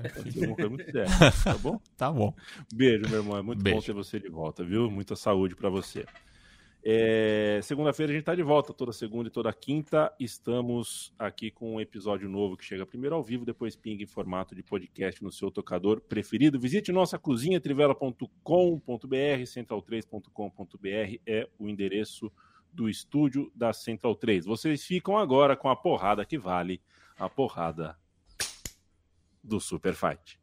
[0.69, 1.09] muito sério,
[1.43, 1.81] tá bom?
[1.97, 2.33] tá bom.
[2.73, 3.37] Beijo, meu irmão.
[3.37, 3.77] É muito Beijo.
[3.77, 4.89] bom ter você de volta, viu?
[4.89, 6.05] Muita saúde para você.
[6.81, 10.13] É, Segunda-feira a gente está de volta, toda segunda e toda quinta.
[10.17, 14.55] Estamos aqui com um episódio novo que chega primeiro ao vivo, depois pinga em formato
[14.55, 16.57] de podcast no seu tocador preferido.
[16.57, 18.25] Visite nossa cozinha trivela.com.br,
[19.43, 22.31] central3.com.br é o endereço
[22.71, 24.45] do estúdio da Central 3.
[24.45, 26.81] Vocês ficam agora com a porrada que vale
[27.17, 27.97] a porrada
[29.43, 30.38] do Super Fight.